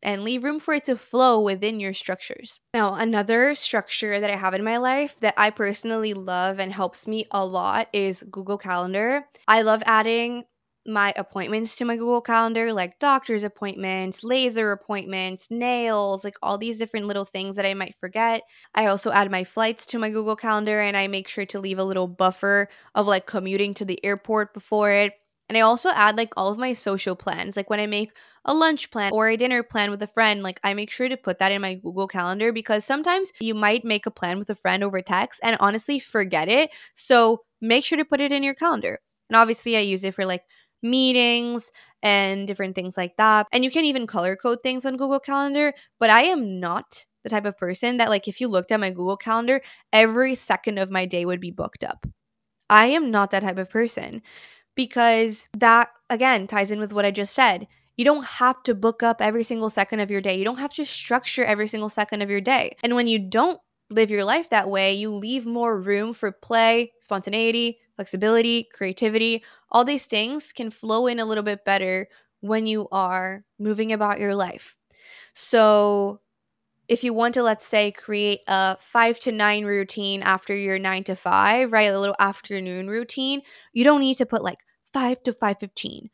and 0.03 0.23
leave 0.23 0.45
room 0.45 0.61
for 0.61 0.75
it 0.75 0.85
to 0.85 0.97
flow 0.97 1.41
within 1.41 1.81
your 1.81 1.95
structures. 1.95 2.61
Now, 2.75 2.95
another 2.95 3.55
structure 3.55 4.21
that 4.21 4.31
I 4.31 4.37
have 4.37 4.55
in 4.55 4.63
my 4.63 4.77
life 4.77 5.19
that 5.21 5.35
I 5.37 5.51
personally 5.51 6.13
love 6.15 6.61
and 6.61 6.73
helps 6.73 7.09
me 7.09 7.27
a 7.31 7.45
lot 7.45 7.89
is 7.93 8.23
Google 8.31 8.59
Calendar. 8.59 9.25
I 9.49 9.63
love 9.63 9.83
adding 9.87 10.45
my 10.87 11.13
appointments 11.17 11.77
to 11.77 11.85
my 11.85 11.97
Google 11.97 12.21
Calendar, 12.21 12.73
like 12.73 12.99
doctor's 12.99 13.43
appointments, 13.43 14.23
laser 14.23 14.73
appointments, 14.73 15.51
nails, 15.51 16.25
like 16.25 16.37
all 16.43 16.59
these 16.59 16.79
different 16.79 17.07
little 17.07 17.25
things 17.25 17.57
that 17.57 17.67
I 17.67 17.75
might 17.75 17.95
forget. 17.99 18.43
I 18.75 18.87
also 18.87 19.11
add 19.11 19.31
my 19.31 19.45
flights 19.45 19.87
to 19.87 19.99
my 19.99 20.11
Google 20.11 20.37
Calendar 20.37 20.81
and 20.81 20.97
I 20.97 21.07
make 21.09 21.29
sure 21.29 21.47
to 21.47 21.61
leave 21.61 21.79
a 21.79 21.85
little 21.85 22.07
buffer 22.09 22.69
of 22.95 23.07
like 23.07 23.27
commuting 23.27 23.75
to 23.75 23.85
the 23.85 24.05
airport 24.05 24.53
before 24.53 24.91
it. 24.91 25.13
And 25.49 25.59
I 25.59 25.61
also 25.61 25.91
add 25.91 26.17
like 26.17 26.33
all 26.37 26.51
of 26.51 26.59
my 26.59 26.73
social 26.73 27.17
plans. 27.17 27.57
Like 27.57 27.69
when 27.69 27.81
I 27.81 27.87
make 27.87 28.13
a 28.45 28.55
lunch 28.55 28.91
plan 28.91 29.13
or 29.13 29.29
a 29.29 29.37
dinner 29.37 29.63
plan 29.63 29.91
with 29.91 30.03
a 30.03 30.07
friend, 30.07 30.43
like 30.43 30.59
I 30.65 30.75
make 30.75 30.91
sure 30.91 31.09
to 31.09 31.17
put 31.17 31.39
that 31.39 31.53
in 31.53 31.61
my 31.61 31.75
Google 31.75 32.09
Calendar 32.09 32.53
because 32.53 32.85
sometimes 32.85 33.33
you 33.41 33.55
might 33.55 33.85
make 33.85 34.07
a 34.07 34.11
plan 34.11 34.39
with 34.39 34.49
a 34.49 34.55
friend 34.55 34.83
over 34.83 35.01
text 35.03 35.41
and 35.43 35.57
honestly 35.61 35.99
forget 35.99 36.49
it. 36.49 36.71
So 36.95 37.43
make 37.61 37.85
sure 37.85 37.99
to 37.99 38.05
put 38.05 38.21
it 38.21 38.33
in 38.33 38.43
your 38.43 38.55
calendar. 38.55 39.01
And 39.29 39.37
obviously, 39.37 39.77
I 39.77 39.81
use 39.81 40.05
it 40.05 40.15
for 40.15 40.27
like 40.27 40.45
meetings 40.85 41.73
and 42.03 42.47
different 42.47 42.75
things 42.75 42.97
like 42.97 43.17
that. 43.17 43.47
And 43.53 43.65
you 43.65 43.71
can 43.71 43.85
even 43.85 44.07
color 44.07 44.37
code 44.37 44.59
things 44.63 44.87
on 44.87 44.97
Google 44.97 45.21
Calendar, 45.21 45.73
but 45.99 46.11
I 46.11 46.23
am 46.23 46.61
not 46.61 47.07
the 47.25 47.31
type 47.31 47.47
of 47.47 47.57
person 47.57 47.97
that 47.97 48.11
like 48.11 48.29
if 48.29 48.41
you 48.41 48.49
looked 48.49 48.71
at 48.71 48.81
my 48.81 48.91
Google 48.91 49.17
Calendar, 49.17 49.61
every 49.93 50.35
second 50.35 50.79
of 50.79 50.91
my 50.91 51.07
day 51.07 51.25
would 51.25 51.41
be 51.41 51.51
booked 51.51 51.83
up. 51.83 52.07
I 52.71 52.87
am 52.87 53.11
not 53.11 53.31
that 53.31 53.43
type 53.43 53.59
of 53.59 53.71
person 53.71 54.23
because 54.77 55.49
that 55.57 55.89
again 56.11 56.47
ties 56.47 56.71
in 56.71 56.81
with 56.81 56.93
what 56.93 57.05
I 57.05 57.11
just 57.11 57.35
said. 57.35 57.67
You 57.97 58.05
don't 58.05 58.25
have 58.25 58.63
to 58.65 58.75
book 58.75 59.03
up 59.03 59.23
every 59.23 59.45
single 59.45 59.71
second 59.71 60.01
of 60.01 60.11
your 60.11 60.21
day. 60.21 60.37
You 60.37 60.45
don't 60.45 60.59
have 60.59 60.75
to 60.75 60.85
structure 60.85 61.45
every 61.45 61.69
single 61.69 61.89
second 61.89 62.23
of 62.23 62.31
your 62.31 62.41
day. 62.41 62.77
And 62.83 62.95
when 62.97 63.07
you 63.07 63.19
don't 63.19 63.61
live 63.91 64.11
your 64.11 64.25
life 64.25 64.51
that 64.51 64.69
way, 64.69 64.95
you 64.95 65.11
leave 65.13 65.47
more 65.47 65.81
room 65.81 66.13
for 66.13 66.33
play, 66.33 66.93
spontaneity, 67.01 67.79
flexibility, 67.97 68.65
creativity. 68.73 69.45
All 69.71 69.85
these 69.85 70.07
things 70.07 70.53
can 70.53 70.71
flow 70.71 71.07
in 71.07 71.19
a 71.19 71.25
little 71.25 71.45
bit 71.45 71.65
better 71.65 72.09
when 72.41 72.67
you 72.67 72.89
are 72.93 73.45
moving 73.59 73.93
about 73.93 74.21
your 74.21 74.35
life. 74.35 74.77
So, 75.33 76.21
if 76.87 77.03
you 77.03 77.15
want 77.15 77.35
to, 77.35 77.43
let's 77.43 77.67
say, 77.67 77.91
create 77.93 78.41
a 78.47 78.77
five 78.79 79.19
to 79.21 79.33
nine 79.33 79.65
routine 79.65 80.23
after 80.23 80.55
your 80.55 80.79
nine 80.79 81.05
to 81.05 81.17
five, 81.17 81.73
right? 81.73 81.93
A 81.93 81.99
little 81.99 82.17
afternoon 82.19 82.89
routine, 82.89 83.41
you 83.73 83.85
don't 83.85 84.01
need 84.01 84.17
to 84.17 84.27
put 84.27 84.43
like 84.43 84.59
five 84.93 85.23
to 85.23 85.33
515 85.33 86.11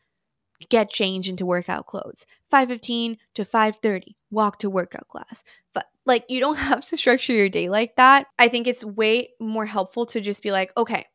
get 0.68 0.90
changed 0.90 1.30
into 1.30 1.46
workout 1.46 1.86
clothes 1.86 2.26
5.15 2.52 3.16
to 3.34 3.44
5.30 3.44 4.14
walk 4.30 4.58
to 4.58 4.68
workout 4.70 5.08
class 5.08 5.42
But 5.72 5.86
like 6.04 6.24
you 6.28 6.40
don't 6.40 6.58
have 6.58 6.84
to 6.86 6.96
structure 6.96 7.32
your 7.32 7.48
day 7.48 7.68
like 7.68 7.96
that 7.96 8.26
i 8.38 8.48
think 8.48 8.66
it's 8.66 8.84
way 8.84 9.30
more 9.40 9.66
helpful 9.66 10.06
to 10.06 10.20
just 10.20 10.42
be 10.42 10.52
like 10.52 10.72
okay 10.76 11.06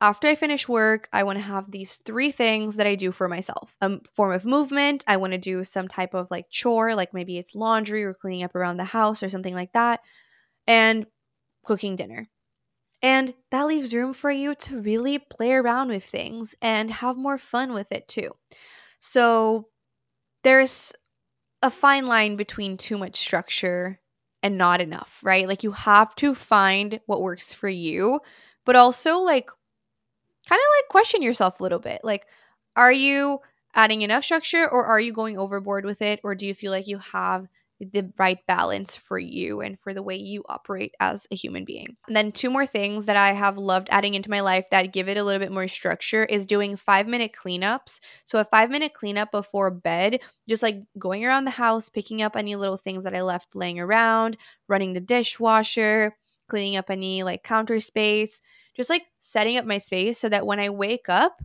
after 0.00 0.28
I 0.28 0.34
finish 0.34 0.68
work, 0.68 1.08
I 1.12 1.22
want 1.22 1.38
to 1.38 1.44
have 1.44 1.70
these 1.70 1.96
three 1.96 2.30
things 2.30 2.76
that 2.76 2.86
I 2.86 2.94
do 2.94 3.12
for 3.12 3.28
myself. 3.28 3.76
A 3.80 3.98
form 4.12 4.32
of 4.32 4.44
movement, 4.44 5.04
I 5.06 5.16
want 5.16 5.32
to 5.32 5.38
do 5.38 5.64
some 5.64 5.88
type 5.88 6.14
of 6.14 6.30
like 6.30 6.50
chore, 6.50 6.94
like 6.94 7.14
maybe 7.14 7.38
it's 7.38 7.54
laundry 7.54 8.04
or 8.04 8.14
cleaning 8.14 8.42
up 8.42 8.54
around 8.54 8.76
the 8.76 8.84
house 8.84 9.22
or 9.22 9.28
something 9.28 9.54
like 9.54 9.72
that, 9.72 10.00
and 10.66 11.06
cooking 11.64 11.96
dinner. 11.96 12.28
And 13.02 13.34
that 13.50 13.66
leaves 13.66 13.94
room 13.94 14.14
for 14.14 14.30
you 14.30 14.54
to 14.54 14.80
really 14.80 15.18
play 15.18 15.52
around 15.52 15.88
with 15.88 16.04
things 16.04 16.54
and 16.62 16.90
have 16.90 17.16
more 17.16 17.38
fun 17.38 17.72
with 17.72 17.92
it 17.92 18.08
too. 18.08 18.30
So 18.98 19.68
there's 20.42 20.92
a 21.62 21.70
fine 21.70 22.06
line 22.06 22.36
between 22.36 22.76
too 22.76 22.98
much 22.98 23.16
structure 23.16 24.00
and 24.42 24.58
not 24.58 24.80
enough, 24.80 25.20
right? 25.22 25.48
Like 25.48 25.62
you 25.62 25.72
have 25.72 26.14
to 26.16 26.34
find 26.34 27.00
what 27.06 27.22
works 27.22 27.52
for 27.52 27.68
you, 27.68 28.20
but 28.66 28.76
also 28.76 29.18
like 29.18 29.50
kind 30.48 30.60
of 30.60 30.82
like 30.82 30.88
question 30.88 31.22
yourself 31.22 31.60
a 31.60 31.62
little 31.62 31.78
bit. 31.78 32.00
Like, 32.04 32.26
are 32.76 32.92
you 32.92 33.40
adding 33.74 34.02
enough 34.02 34.24
structure 34.24 34.68
or 34.68 34.84
are 34.84 35.00
you 35.00 35.12
going 35.12 35.38
overboard 35.38 35.84
with 35.84 36.02
it? 36.02 36.20
Or 36.22 36.34
do 36.34 36.46
you 36.46 36.54
feel 36.54 36.70
like 36.70 36.86
you 36.86 36.98
have 36.98 37.46
the 37.80 38.10
right 38.18 38.38
balance 38.46 38.96
for 38.96 39.18
you 39.18 39.60
and 39.60 39.78
for 39.78 39.92
the 39.94 40.02
way 40.02 40.16
you 40.16 40.44
operate 40.48 40.94
as 41.00 41.26
a 41.30 41.34
human 41.34 41.64
being. 41.64 41.96
And 42.06 42.16
then 42.16 42.32
two 42.32 42.50
more 42.50 42.66
things 42.66 43.06
that 43.06 43.16
I 43.16 43.32
have 43.32 43.58
loved 43.58 43.88
adding 43.90 44.14
into 44.14 44.30
my 44.30 44.40
life 44.40 44.70
that 44.70 44.92
give 44.92 45.08
it 45.08 45.16
a 45.16 45.24
little 45.24 45.40
bit 45.40 45.52
more 45.52 45.68
structure 45.68 46.24
is 46.24 46.46
doing 46.46 46.76
5-minute 46.76 47.32
cleanups. 47.32 48.00
So 48.24 48.38
a 48.38 48.44
5-minute 48.44 48.94
cleanup 48.94 49.32
before 49.32 49.70
bed, 49.70 50.20
just 50.48 50.62
like 50.62 50.82
going 50.98 51.24
around 51.24 51.44
the 51.44 51.50
house, 51.50 51.88
picking 51.88 52.22
up 52.22 52.36
any 52.36 52.56
little 52.56 52.76
things 52.76 53.04
that 53.04 53.14
I 53.14 53.22
left 53.22 53.56
laying 53.56 53.80
around, 53.80 54.36
running 54.68 54.92
the 54.92 55.00
dishwasher, 55.00 56.16
cleaning 56.48 56.76
up 56.76 56.90
any 56.90 57.22
like 57.22 57.42
counter 57.42 57.80
space, 57.80 58.40
just 58.74 58.90
like 58.90 59.06
setting 59.20 59.56
up 59.56 59.64
my 59.64 59.78
space 59.78 60.18
so 60.18 60.28
that 60.28 60.46
when 60.46 60.60
I 60.60 60.70
wake 60.70 61.08
up, 61.08 61.42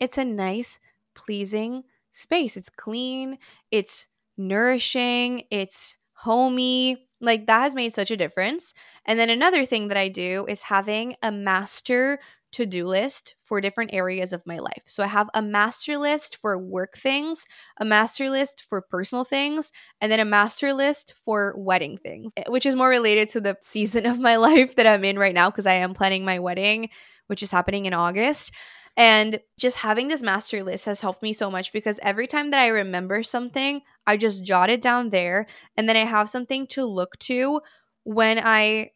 it's 0.00 0.18
a 0.18 0.24
nice, 0.24 0.80
pleasing 1.14 1.84
space. 2.12 2.56
It's 2.56 2.70
clean, 2.70 3.38
it's 3.70 4.08
nourishing, 4.36 5.42
it's 5.50 5.98
homey. 6.12 7.06
Like 7.20 7.46
that 7.46 7.62
has 7.62 7.74
made 7.74 7.94
such 7.94 8.10
a 8.10 8.16
difference. 8.16 8.74
And 9.04 9.18
then 9.18 9.30
another 9.30 9.64
thing 9.64 9.88
that 9.88 9.96
I 9.96 10.08
do 10.08 10.46
is 10.48 10.62
having 10.62 11.16
a 11.22 11.32
master 11.32 12.20
to 12.52 12.66
do 12.66 12.86
list 12.86 13.34
for 13.42 13.60
different 13.60 13.92
areas 13.92 14.32
of 14.32 14.46
my 14.46 14.58
life. 14.58 14.82
So 14.84 15.02
I 15.02 15.06
have 15.06 15.28
a 15.34 15.42
master 15.42 15.98
list 15.98 16.36
for 16.36 16.58
work 16.58 16.94
things, 16.96 17.46
a 17.78 17.84
master 17.84 18.30
list 18.30 18.64
for 18.68 18.80
personal 18.80 19.24
things, 19.24 19.70
and 20.00 20.10
then 20.10 20.20
a 20.20 20.24
master 20.24 20.72
list 20.72 21.14
for 21.22 21.54
wedding 21.56 21.96
things, 21.96 22.32
eh, 22.36 22.44
which 22.48 22.66
is 22.66 22.76
more 22.76 22.88
related 22.88 23.28
to 23.30 23.40
the 23.40 23.56
season 23.62 24.06
of 24.06 24.18
my 24.18 24.36
life 24.36 24.76
that 24.76 24.86
I'm 24.86 25.04
in 25.04 25.18
right 25.18 25.34
now 25.34 25.50
because 25.50 25.66
I 25.66 25.74
am 25.74 25.94
planning 25.94 26.24
my 26.24 26.38
wedding, 26.38 26.88
which 27.26 27.42
is 27.42 27.50
happening 27.50 27.86
in 27.86 27.94
August. 27.94 28.52
And 28.96 29.38
just 29.56 29.76
having 29.76 30.08
this 30.08 30.22
master 30.22 30.64
list 30.64 30.86
has 30.86 31.00
helped 31.00 31.22
me 31.22 31.32
so 31.32 31.52
much 31.52 31.72
because 31.72 32.00
every 32.02 32.26
time 32.26 32.50
that 32.50 32.60
I 32.60 32.68
remember 32.68 33.22
something, 33.22 33.82
I 34.08 34.16
just 34.16 34.42
jot 34.42 34.70
it 34.70 34.82
down 34.82 35.10
there 35.10 35.46
and 35.76 35.88
then 35.88 35.96
I 35.96 36.04
have 36.04 36.28
something 36.28 36.66
to 36.68 36.84
look 36.84 37.16
to 37.20 37.60
when 38.02 38.40
I 38.42 38.90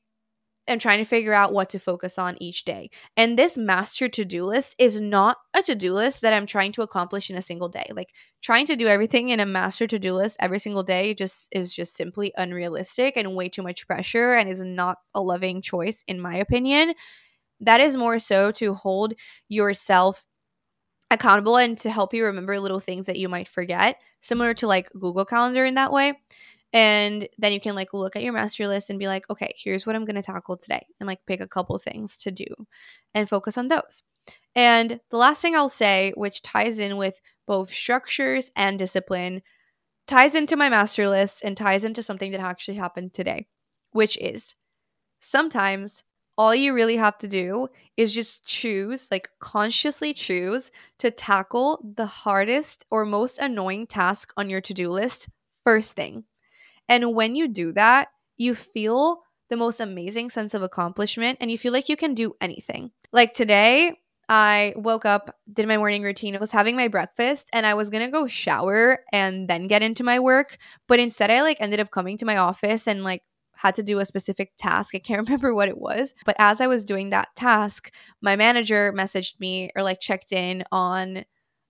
am 0.68 0.79
trying 0.79 0.98
to 0.98 1.09
figure 1.09 1.33
out 1.33 1.53
what 1.53 1.70
to 1.70 1.79
focus 1.79 2.18
on 2.18 2.37
each 2.40 2.64
day. 2.64 2.90
And 3.16 3.38
this 3.38 3.59
master 3.59 4.09
to 4.09 4.25
do 4.25 4.44
list 4.44 4.77
is 4.79 5.01
not 5.01 5.38
a 5.55 5.62
to 5.62 5.75
do 5.75 5.92
list 5.92 6.22
that 6.22 6.33
I'm 6.33 6.46
trying 6.46 6.72
to 6.72 6.83
accomplish 6.83 7.31
in 7.31 7.37
a 7.37 7.42
single 7.42 7.68
day. 7.68 7.87
Like 7.92 8.12
trying 8.42 8.66
to 8.66 8.77
do 8.77 8.87
everything 8.87 9.31
in 9.31 9.40
a 9.40 9.46
master 9.46 9.87
to 9.87 9.98
do 9.98 10.14
list 10.14 10.37
every 10.40 10.59
single 10.59 10.83
day 10.83 11.14
just 11.14 11.48
is 11.53 11.75
just 11.75 11.94
simply 11.94 12.33
unrealistic 12.37 13.16
and 13.16 13.35
way 13.35 13.48
too 13.48 13.62
much 13.62 13.87
pressure 13.87 14.33
and 14.33 14.48
is 14.48 14.62
not 14.62 14.98
a 15.14 15.20
loving 15.20 15.62
choice, 15.62 16.05
in 16.07 16.20
my 16.20 16.37
opinion. 16.37 16.94
That 17.61 17.81
is 17.81 17.96
more 17.96 18.18
so 18.18 18.51
to 18.53 18.75
hold 18.75 19.14
yourself 19.48 20.25
accountable 21.12 21.59
and 21.59 21.77
to 21.79 21.90
help 21.90 22.14
you 22.14 22.25
remember 22.25 22.59
little 22.59 22.81
things 22.81 23.07
that 23.07 23.18
you 23.18 23.29
might 23.29 23.46
forget, 23.46 24.01
similar 24.20 24.55
to 24.55 24.66
like 24.66 24.90
Google 24.98 25.27
Calendar 25.27 25.64
in 25.64 25.75
that 25.75 25.92
way. 25.92 26.14
And 26.72 27.28
then 27.38 27.52
you 27.52 27.61
can 27.61 27.74
like 27.74 27.92
look 27.92 28.16
at 28.16 28.22
your 28.22 28.32
master 28.32 28.66
list 28.66 28.90
and 28.90 28.98
be 28.98 29.06
like, 29.06 29.28
okay, 29.28 29.52
here's 29.56 29.87
what 29.87 29.94
I'm 29.94 30.04
going 30.04 30.16
to 30.16 30.22
tackle 30.22 30.56
today 30.56 30.87
and 31.00 31.06
like 31.06 31.26
pick 31.26 31.40
a 31.40 31.48
couple 31.48 31.76
things 31.78 32.16
to 32.18 32.30
do 32.30 32.46
and 33.14 33.28
focus 33.28 33.58
on 33.58 33.68
those. 33.68 34.02
And 34.54 35.00
the 35.11 35.16
last 35.16 35.42
thing 35.42 35.54
I'll 35.54 35.68
say, 35.68 36.12
which 36.16 36.42
ties 36.42 36.78
in 36.78 36.96
with 36.96 37.20
both 37.46 37.70
structures 37.72 38.50
and 38.56 38.78
discipline, 38.78 39.42
ties 40.06 40.35
into 40.35 40.56
my 40.56 40.68
master 40.68 41.08
list 41.08 41.42
and 41.44 41.56
ties 41.56 41.85
into 41.85 42.02
something 42.02 42.32
that 42.32 42.40
actually 42.40 42.76
happened 42.76 43.12
today, 43.14 43.46
which 43.92 44.16
is 44.18 44.54
sometimes 45.20 46.04
all 46.38 46.54
you 46.54 46.72
really 46.72 46.96
have 46.96 47.18
to 47.18 47.28
do 47.28 47.68
is 47.96 48.14
just 48.14 48.46
choose, 48.46 49.08
like 49.11 49.28
consciously 49.38 50.14
choose 50.14 50.70
to 50.98 51.11
tackle 51.11 51.85
the 51.96 52.06
hardest 52.06 52.85
or 52.90 53.04
most 53.04 53.38
annoying 53.38 53.87
task 53.87 54.32
on 54.37 54.48
your 54.48 54.61
to 54.62 54.72
do 54.74 54.90
list 54.90 55.28
first 55.64 55.94
thing. 55.94 56.24
And 56.92 57.14
when 57.14 57.35
you 57.37 57.48
do 57.48 57.72
that, 57.72 58.09
you 58.37 58.55
feel 58.55 59.22
the 59.48 59.57
most 59.57 59.81
amazing 59.81 60.28
sense 60.28 60.52
of 60.52 60.62
accomplishment 60.62 61.38
and 61.40 61.50
you 61.50 61.57
feel 61.57 61.72
like 61.72 61.88
you 61.88 61.96
can 61.96 62.12
do 62.12 62.35
anything. 62.38 62.90
Like 63.14 63.33
today, 63.33 63.94
I 64.28 64.74
woke 64.76 65.07
up, 65.07 65.35
did 65.50 65.66
my 65.66 65.78
morning 65.78 66.02
routine, 66.02 66.38
was 66.38 66.50
having 66.50 66.76
my 66.76 66.88
breakfast, 66.88 67.48
and 67.55 67.64
I 67.64 67.72
was 67.72 67.88
gonna 67.88 68.11
go 68.11 68.26
shower 68.26 69.07
and 69.11 69.48
then 69.48 69.68
get 69.68 69.81
into 69.81 70.05
my 70.05 70.18
work. 70.20 70.59
But 70.87 71.00
instead, 71.00 71.31
I 71.31 71.40
like 71.40 71.62
ended 71.62 71.81
up 71.81 71.90
coming 71.90 72.18
to 72.18 72.26
my 72.26 72.37
office 72.37 72.87
and 72.87 73.02
like 73.05 73.22
had 73.57 73.74
to 73.76 73.83
do 73.83 73.98
a 73.98 74.05
specific 74.05 74.52
task. 74.59 74.94
I 74.94 74.98
can't 74.98 75.26
remember 75.26 75.55
what 75.55 75.70
it 75.70 75.78
was. 75.78 76.12
But 76.26 76.37
as 76.38 76.61
I 76.61 76.66
was 76.66 76.85
doing 76.85 77.09
that 77.09 77.35
task, 77.35 77.90
my 78.20 78.37
manager 78.37 78.92
messaged 78.92 79.40
me 79.40 79.70
or 79.74 79.83
like 79.83 79.98
checked 79.98 80.31
in 80.33 80.62
on 80.70 81.24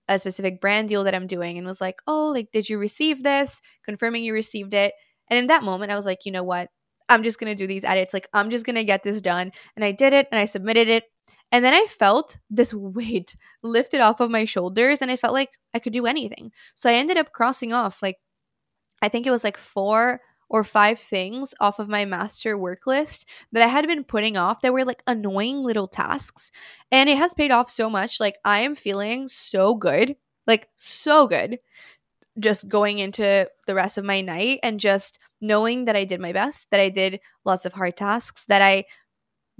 a 0.08 0.18
specific 0.18 0.60
brand 0.60 0.88
deal 0.88 1.04
that 1.04 1.14
I'm 1.14 1.28
doing 1.28 1.58
and 1.58 1.66
was 1.66 1.80
like, 1.80 2.00
oh, 2.08 2.28
like, 2.28 2.50
did 2.50 2.68
you 2.68 2.78
receive 2.78 3.22
this? 3.22 3.60
Confirming 3.84 4.24
you 4.24 4.32
received 4.32 4.74
it. 4.74 4.94
And 5.32 5.38
in 5.38 5.46
that 5.46 5.64
moment, 5.64 5.90
I 5.90 5.96
was 5.96 6.04
like, 6.04 6.26
you 6.26 6.30
know 6.30 6.42
what? 6.42 6.68
I'm 7.08 7.22
just 7.22 7.40
going 7.40 7.50
to 7.50 7.56
do 7.56 7.66
these 7.66 7.84
edits. 7.84 8.12
Like, 8.12 8.28
I'm 8.34 8.50
just 8.50 8.66
going 8.66 8.76
to 8.76 8.84
get 8.84 9.02
this 9.02 9.22
done. 9.22 9.50
And 9.74 9.82
I 9.82 9.90
did 9.90 10.12
it 10.12 10.28
and 10.30 10.38
I 10.38 10.44
submitted 10.44 10.88
it. 10.88 11.04
And 11.50 11.64
then 11.64 11.72
I 11.72 11.86
felt 11.86 12.36
this 12.50 12.74
weight 12.74 13.34
lifted 13.62 14.02
off 14.02 14.20
of 14.20 14.30
my 14.30 14.44
shoulders 14.44 15.00
and 15.00 15.10
I 15.10 15.16
felt 15.16 15.32
like 15.32 15.48
I 15.72 15.78
could 15.78 15.94
do 15.94 16.04
anything. 16.04 16.52
So 16.74 16.90
I 16.90 16.96
ended 16.96 17.16
up 17.16 17.32
crossing 17.32 17.72
off 17.72 18.02
like, 18.02 18.18
I 19.00 19.08
think 19.08 19.26
it 19.26 19.30
was 19.30 19.42
like 19.42 19.56
four 19.56 20.20
or 20.50 20.64
five 20.64 20.98
things 20.98 21.54
off 21.60 21.78
of 21.78 21.88
my 21.88 22.04
master 22.04 22.58
work 22.58 22.86
list 22.86 23.26
that 23.52 23.62
I 23.62 23.68
had 23.68 23.86
been 23.86 24.04
putting 24.04 24.36
off 24.36 24.60
that 24.60 24.74
were 24.74 24.84
like 24.84 25.02
annoying 25.06 25.62
little 25.62 25.88
tasks. 25.88 26.50
And 26.90 27.08
it 27.08 27.16
has 27.16 27.32
paid 27.32 27.50
off 27.50 27.70
so 27.70 27.88
much. 27.88 28.20
Like, 28.20 28.36
I 28.44 28.58
am 28.58 28.74
feeling 28.74 29.28
so 29.28 29.74
good, 29.74 30.14
like, 30.46 30.68
so 30.76 31.26
good 31.26 31.58
just 32.38 32.68
going 32.68 32.98
into 32.98 33.48
the 33.66 33.74
rest 33.74 33.98
of 33.98 34.04
my 34.04 34.20
night 34.20 34.60
and 34.62 34.80
just 34.80 35.18
knowing 35.40 35.84
that 35.84 35.96
I 35.96 36.04
did 36.04 36.20
my 36.20 36.32
best, 36.32 36.70
that 36.70 36.80
I 36.80 36.88
did 36.88 37.20
lots 37.44 37.64
of 37.64 37.72
hard 37.74 37.96
tasks, 37.96 38.44
that 38.46 38.62
I 38.62 38.84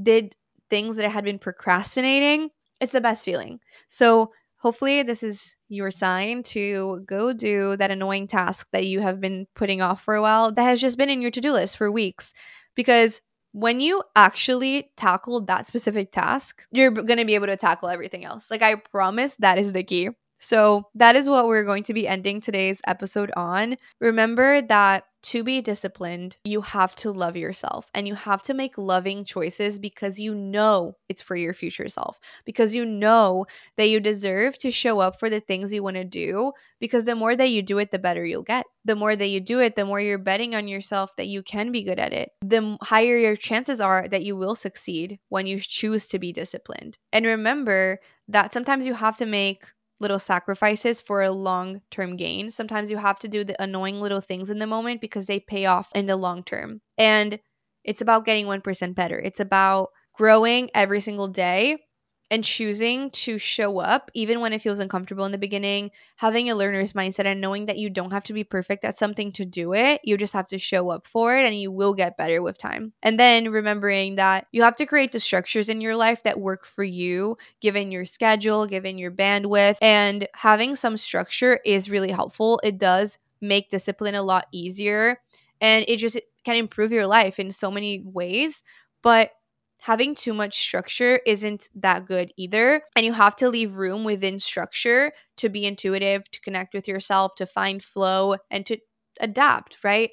did 0.03 0.35
things 0.71 0.97
that 0.97 1.05
I 1.05 1.11
had 1.11 1.25
been 1.25 1.39
procrastinating. 1.39 2.51
It's 2.81 2.93
the 2.93 3.01
best 3.01 3.25
feeling. 3.25 3.61
So, 3.89 4.33
hopefully, 4.57 5.03
this 5.03 5.23
is 5.23 5.57
your 5.69 5.91
sign 5.91 6.43
to 6.45 7.05
go 7.07 7.33
do 7.33 7.77
that 7.77 7.91
annoying 7.91 8.27
task 8.27 8.69
that 8.73 8.87
you 8.87 9.01
have 9.01 9.21
been 9.21 9.47
putting 9.55 9.83
off 9.83 10.03
for 10.03 10.15
a 10.15 10.23
while 10.23 10.53
that 10.53 10.63
has 10.63 10.81
just 10.81 10.97
been 10.97 11.11
in 11.11 11.21
your 11.21 11.31
to 11.33 11.41
do 11.41 11.53
list 11.53 11.77
for 11.77 11.91
weeks. 11.91 12.33
Because 12.75 13.21
when 13.53 13.81
you 13.81 14.03
actually 14.17 14.91
tackle 14.97 15.43
that 15.43 15.67
specific 15.67 16.11
task, 16.11 16.65
you're 16.73 16.91
going 16.91 17.19
to 17.19 17.25
be 17.25 17.35
able 17.35 17.49
to 17.49 17.57
tackle 17.57 17.91
everything 17.91 18.25
else. 18.25 18.51
Like, 18.51 18.63
I 18.63 18.77
promise 18.77 19.37
that 19.37 19.59
is 19.59 19.73
the 19.73 19.83
key. 19.83 20.09
So, 20.43 20.89
that 20.97 21.15
is 21.15 21.29
what 21.29 21.47
we're 21.47 21.65
going 21.65 21.85
to 21.85 21.95
be 21.95 22.09
ending 22.09 22.41
today's 22.41 22.81
episode 22.85 23.31
on. 23.37 23.77
Remember 24.01 24.61
that 24.63 25.05
to 25.23 25.45
be 25.45 25.61
disciplined, 25.61 26.37
you 26.45 26.63
have 26.63 26.97
to 26.97 27.13
love 27.13 27.37
yourself 27.37 27.89
and 27.95 28.09
you 28.09 28.17
have 28.17 28.43
to 28.43 28.55
make 28.55 28.77
loving 28.77 29.25
choices 29.25 29.79
because 29.79 30.19
you 30.19 30.35
know 30.35 30.97
it's 31.09 31.23
for 31.23 31.37
your 31.37 31.55
future 31.55 31.89
self, 31.89 32.19
because 32.45 32.75
you 32.75 32.85
know 32.85 33.47
that 33.77 33.87
you 33.87 34.01
deserve 34.01 34.59
to 34.59 34.73
show 34.73 34.99
up 34.99 35.21
for 35.21 35.31
the 35.31 35.39
things 35.39 35.73
you 35.73 35.81
want 35.81 35.95
to 35.95 36.05
do. 36.05 36.51
Because 36.81 37.05
the 37.05 37.15
more 37.15 37.37
that 37.37 37.51
you 37.51 37.63
do 37.63 37.79
it, 37.79 37.93
the 37.93 38.01
better 38.01 38.25
you'll 38.25 38.43
get. 38.43 38.67
The 38.85 38.97
more 38.97 39.15
that 39.15 39.29
you 39.29 39.39
do 39.39 39.61
it, 39.61 39.77
the 39.77 39.85
more 39.85 40.01
you're 40.01 40.19
betting 40.19 40.57
on 40.57 40.67
yourself 40.67 41.15
that 41.17 41.29
you 41.29 41.45
can 41.45 41.71
be 41.71 41.85
good 41.85 42.01
at 42.01 42.13
it, 42.13 42.31
the 42.41 42.77
higher 42.83 43.17
your 43.17 43.37
chances 43.37 43.81
are 43.81 44.09
that 44.09 44.25
you 44.25 44.37
will 44.37 44.57
succeed 44.57 45.21
when 45.29 45.47
you 45.47 45.61
choose 45.61 46.09
to 46.09 46.19
be 46.19 46.33
disciplined. 46.33 46.99
And 47.13 47.25
remember 47.25 48.01
that 48.27 48.53
sometimes 48.53 48.87
you 48.87 48.95
have 48.95 49.17
to 49.19 49.27
make 49.27 49.67
little 50.03 50.19
sacrifices 50.19 51.01
for 51.01 51.23
a 51.23 51.33
long 51.33 51.81
term 51.91 52.17
gain. 52.17 52.51
Sometimes 52.51 52.91
you 52.91 52.99
have 52.99 53.19
to 53.21 53.29
do 53.29 53.45
the 53.45 53.61
annoying 53.63 54.01
little 54.01 54.21
things 54.21 54.51
in 54.51 54.59
the 54.59 54.67
moment 54.67 55.01
because 55.01 55.27
they 55.27 55.41
pay 55.41 55.65
off 55.65 55.89
in 55.95 56.07
the 56.07 56.17
long 56.17 56.43
term. 56.45 56.83
And 56.99 57.39
it's 57.85 58.03
about 58.03 58.27
getting 58.27 58.47
1% 58.47 58.95
better. 58.95 59.19
It's 59.19 59.41
about 59.41 59.89
growing 60.15 60.71
every 60.75 61.01
single 61.01 61.29
day 61.29 61.79
and 62.33 62.43
choosing 62.43 63.11
to 63.11 63.37
show 63.37 63.79
up 63.79 64.11
even 64.15 64.41
when 64.41 64.55
it 64.55 64.63
feels 64.63 64.81
uncomfortable 64.81 65.27
in 65.27 65.33
the 65.33 65.39
beginning, 65.39 65.91
having 66.17 66.49
a 66.51 66.55
learner's 66.55 66.95
mindset 66.95 67.27
and 67.27 67.43
knowing 67.43 67.67
that 67.67 67.77
you 67.77 67.91
don't 67.91 68.11
have 68.11 68.25
to 68.25 68.33
be 68.33 68.43
perfect 68.43 68.85
at 68.85 68.97
something 68.97 69.31
to 69.33 69.45
do 69.45 69.75
it. 69.75 70.01
You 70.03 70.17
just 70.17 70.33
have 70.33 70.47
to 70.47 70.59
show 70.59 70.89
up 70.91 71.07
for 71.07 71.37
it 71.37 71.45
and 71.47 71.55
you 71.55 71.71
will 71.71 71.93
get 71.93 72.17
better 72.17 72.41
with 72.43 72.57
time. 72.57 72.95
And 73.03 73.21
then 73.21 73.51
remembering 73.51 74.17
that 74.17 74.47
you 74.51 74.63
have 74.63 74.77
to 74.77 74.87
create 74.87 75.13
the 75.13 75.21
structures 75.21 75.69
in 75.69 75.83
your 75.83 75.95
life 75.95 76.23
that 76.23 76.41
work 76.41 76.65
for 76.65 76.83
you, 76.83 77.37
given 77.61 77.93
your 77.93 78.07
schedule, 78.07 78.67
given 78.67 78.97
your 78.97 79.11
bandwidth, 79.13 79.77
and 79.83 80.27
having 80.35 80.75
some 80.75 80.97
structure 80.97 81.61
is 81.67 81.91
really 81.91 82.11
helpful. 82.11 82.59
It 82.65 82.79
does 82.79 83.19
make 83.43 83.69
discipline 83.69 84.15
a 84.15 84.23
lot 84.23 84.47
easier 84.53 85.21
and 85.61 85.85
it 85.87 85.99
just 85.99 86.19
can 86.45 86.57
improve 86.57 86.93
your 86.93 87.07
life 87.07 87.39
in 87.39 87.51
so 87.53 87.71
many 87.71 88.01
ways. 88.05 88.65
But 89.03 89.33
having 89.83 90.15
too 90.15 90.33
much 90.33 90.61
structure 90.61 91.19
isn't 91.27 91.69
that 91.75 92.07
good 92.07 92.33
either. 92.37 92.83
And 92.95 93.05
you 93.05 93.13
have 93.13 93.35
to 93.37 93.49
leave 93.49 93.75
room 93.75 94.05
within 94.05 94.39
structure 94.39 95.11
to 95.39 95.49
be 95.49 95.67
intuitive, 95.67 96.23
to 96.31 96.41
connect 96.41 96.73
with 96.73 96.87
yourself, 96.87 97.35
to 97.37 97.47
find 97.47 97.83
flow, 97.83 98.37
and 98.49 98.65
to 98.67 98.79
adapt, 99.21 99.83
right? 99.83 100.11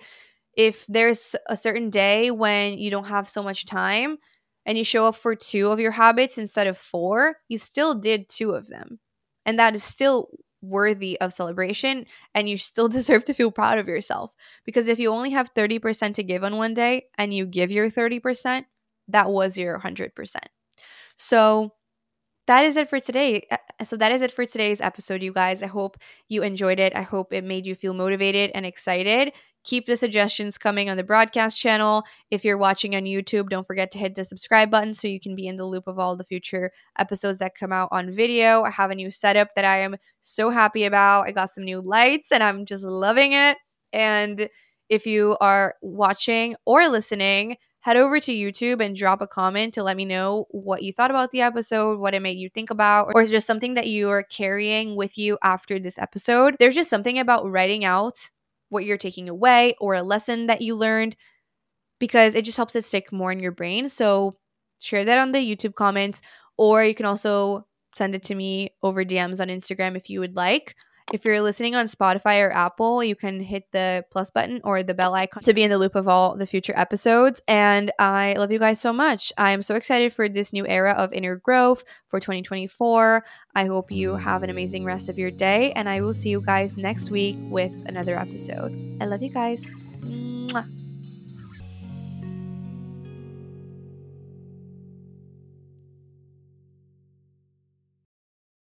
If 0.58 0.88
there's 0.88 1.36
a 1.48 1.56
certain 1.56 1.92
day 1.92 2.32
when 2.32 2.80
you 2.80 2.90
don't 2.90 3.10
have 3.10 3.30
so 3.30 3.44
much 3.44 3.68
time 3.68 4.18
and 4.66 4.76
you 4.76 4.84
show 4.84 5.06
up 5.06 5.16
for 5.16 5.36
two 5.36 5.70
of 5.70 5.80
your 5.80 5.92
habits 5.92 6.40
instead 6.40 6.66
of 6.66 6.76
four, 6.76 7.36
you 7.48 7.60
still 7.60 7.94
did 7.94 8.28
two 8.28 8.52
of 8.52 8.70
them. 8.70 9.00
And 9.46 9.60
that 9.60 9.76
is 9.76 9.84
still 9.84 10.30
worthy 10.64 11.22
of 11.22 11.32
celebration 11.32 12.08
and 12.34 12.50
you 12.50 12.58
still 12.58 12.88
deserve 12.98 13.24
to 13.26 13.36
feel 13.36 13.52
proud 13.52 13.78
of 13.78 13.88
yourself 13.88 14.34
because 14.66 14.88
if 14.88 14.98
you 14.98 15.12
only 15.12 15.30
have 15.30 15.54
30% 15.54 16.16
to 16.16 16.24
give 16.24 16.44
on 16.44 16.58
one 16.58 16.74
day 16.74 17.04
and 17.20 17.36
you 17.36 17.46
give 17.46 17.72
your 17.72 17.88
30% 17.88 18.66
that 19.10 19.30
was 19.30 19.58
your 19.58 19.80
100%. 19.80 20.12
So 21.18 21.74
that 22.48 22.66
is 22.66 22.78
it 22.78 22.90
for 22.90 23.00
today. 23.00 23.48
So 23.84 23.96
that 23.98 24.12
is 24.12 24.24
it 24.24 24.32
for 24.32 24.44
today's 24.44 24.82
episode, 24.82 25.22
you 25.22 25.32
guys. 25.32 25.62
I 25.62 25.68
hope 25.68 25.98
you 26.30 26.42
enjoyed 26.42 26.80
it. 26.80 26.96
I 26.96 27.04
hope 27.04 27.32
it 27.32 27.44
made 27.44 27.68
you 27.68 27.76
feel 27.76 27.94
motivated 27.94 28.50
and 28.56 28.66
excited. 28.66 29.34
Keep 29.64 29.86
the 29.86 29.96
suggestions 29.96 30.58
coming 30.58 30.90
on 30.90 30.98
the 30.98 31.04
broadcast 31.04 31.60
channel. 31.60 32.04
If 32.32 32.44
you're 32.44 32.58
watching 32.58 32.96
on 32.96 33.04
YouTube, 33.04 33.50
don't 33.50 33.68
forget 33.68 33.92
to 33.92 34.00
hit 34.00 34.16
the 34.16 34.24
subscribe 34.24 34.72
button 34.72 34.96
so 34.96 35.08
you 35.08 35.20
can 35.20 35.36
be 35.36 35.46
in 35.46 35.58
the 35.58 35.66
loop 35.66 35.86
of 35.86 36.00
all 36.00 36.16
the 36.16 36.24
future 36.24 36.72
episodes 36.98 37.38
that 37.38 37.54
come 37.54 37.72
out 37.72 37.90
on 37.92 38.10
video. 38.10 38.64
I 38.64 38.72
have 38.72 38.90
a 38.90 38.96
new 38.96 39.12
setup 39.12 39.50
that 39.56 39.66
I 39.66 39.82
am 39.82 39.98
so 40.22 40.50
happy 40.50 40.86
about. 40.86 41.28
I 41.28 41.32
got 41.34 41.52
some 41.52 41.66
new 41.66 41.82
lights 41.82 42.32
and 42.32 42.42
I'm 42.42 42.66
just 42.66 42.84
loving 42.84 43.34
it. 43.34 43.58
And 43.94 44.50
if 44.88 45.06
you 45.06 45.38
are 45.40 45.76
watching 45.84 46.56
or 46.66 46.88
listening, 46.88 47.58
head 47.82 47.98
over 47.98 48.20
to 48.20 48.32
YouTube 48.34 48.84
and 48.84 48.96
drop 48.96 49.22
a 49.22 49.28
comment 49.28 49.74
to 49.74 49.84
let 49.84 49.96
me 49.96 50.06
know 50.06 50.46
what 50.50 50.84
you 50.84 50.92
thought 50.92 51.12
about 51.12 51.32
the 51.32 51.42
episode, 51.42 52.00
what 52.00 52.14
it 52.14 52.22
made 52.22 52.38
you 52.38 52.50
think 52.50 52.70
about, 52.70 53.12
or 53.16 53.22
is 53.22 53.32
just 53.32 53.48
something 53.48 53.76
that 53.76 53.88
you 53.88 54.10
are 54.10 54.24
carrying 54.24 54.96
with 54.96 55.18
you 55.18 55.38
after 55.42 55.80
this 55.80 55.98
episode. 55.98 56.58
There's 56.60 56.76
just 56.76 56.90
something 56.90 57.18
about 57.18 57.50
writing 57.50 57.86
out 57.86 58.30
what 58.70 58.86
you're 58.86 58.98
taking 58.98 59.30
away 59.30 59.76
or 59.80 59.94
a 59.96 60.04
lesson 60.04 60.48
that 60.48 60.62
you 60.62 60.76
learned 60.76 61.16
because 62.00 62.36
it 62.36 62.46
just 62.46 62.58
helps 62.58 62.76
it 62.76 62.86
stick 62.86 63.12
more 63.12 63.32
in 63.32 63.40
your 63.40 63.52
brain. 63.52 63.90
So 63.90 64.38
share 64.80 65.06
that 65.06 65.20
on 65.20 65.32
the 65.32 65.40
YouTube 65.40 65.76
comments, 65.76 66.22
or 66.58 66.84
you 66.84 66.96
can 66.96 67.06
also 67.06 67.66
send 67.96 68.14
it 68.16 68.24
to 68.24 68.36
me 68.36 68.72
over 68.84 69.04
DMs 69.04 69.40
on 69.40 69.48
Instagram 69.48 69.96
if 69.96 70.10
you 70.10 70.20
would 70.20 70.36
like. 70.36 70.76
If 71.12 71.26
you're 71.26 71.42
listening 71.42 71.76
on 71.76 71.86
Spotify 71.86 72.46
or 72.46 72.52
Apple, 72.52 73.04
you 73.04 73.16
can 73.16 73.40
hit 73.40 73.72
the 73.72 74.06
plus 74.12 74.30
button 74.30 74.62
or 74.64 74.84
the 74.84 74.94
bell 74.94 75.16
icon 75.16 75.42
to 75.44 75.54
be 75.54 75.64
in 75.64 75.72
the 75.72 75.78
loop 75.78 75.96
of 75.96 76.08
all 76.08 76.36
the 76.36 76.46
future 76.46 76.74
episodes. 76.76 77.42
And 77.48 77.92
I 77.98 78.36
love 78.38 78.52
you 78.52 78.60
guys 78.60 78.80
so 78.80 78.94
much. 78.94 79.34
I 79.38 79.52
am 79.52 79.62
so 79.62 79.76
excited 79.76 80.14
for 80.14 80.30
this 80.30 80.54
new 80.54 80.68
era 80.68 80.92
of 80.92 81.12
inner 81.14 81.36
growth 81.36 81.84
for 82.08 82.20
2024. 82.20 83.24
I 83.56 83.66
hope 83.66 83.92
you 83.92 84.16
have 84.16 84.44
an 84.44 84.50
amazing 84.50 84.86
rest 84.86 85.10
of 85.10 85.18
your 85.18 85.32
day, 85.32 85.72
and 85.74 85.90
I 85.90 86.02
will 86.02 86.14
see 86.14 86.30
you 86.30 86.42
guys 86.42 86.78
next 86.78 87.10
week 87.10 87.38
with 87.40 87.74
another 87.88 88.18
episode. 88.18 88.72
I 89.02 89.06
love 89.06 89.24
you 89.24 89.30
guys. 89.30 89.74
Mwah. 90.02 90.79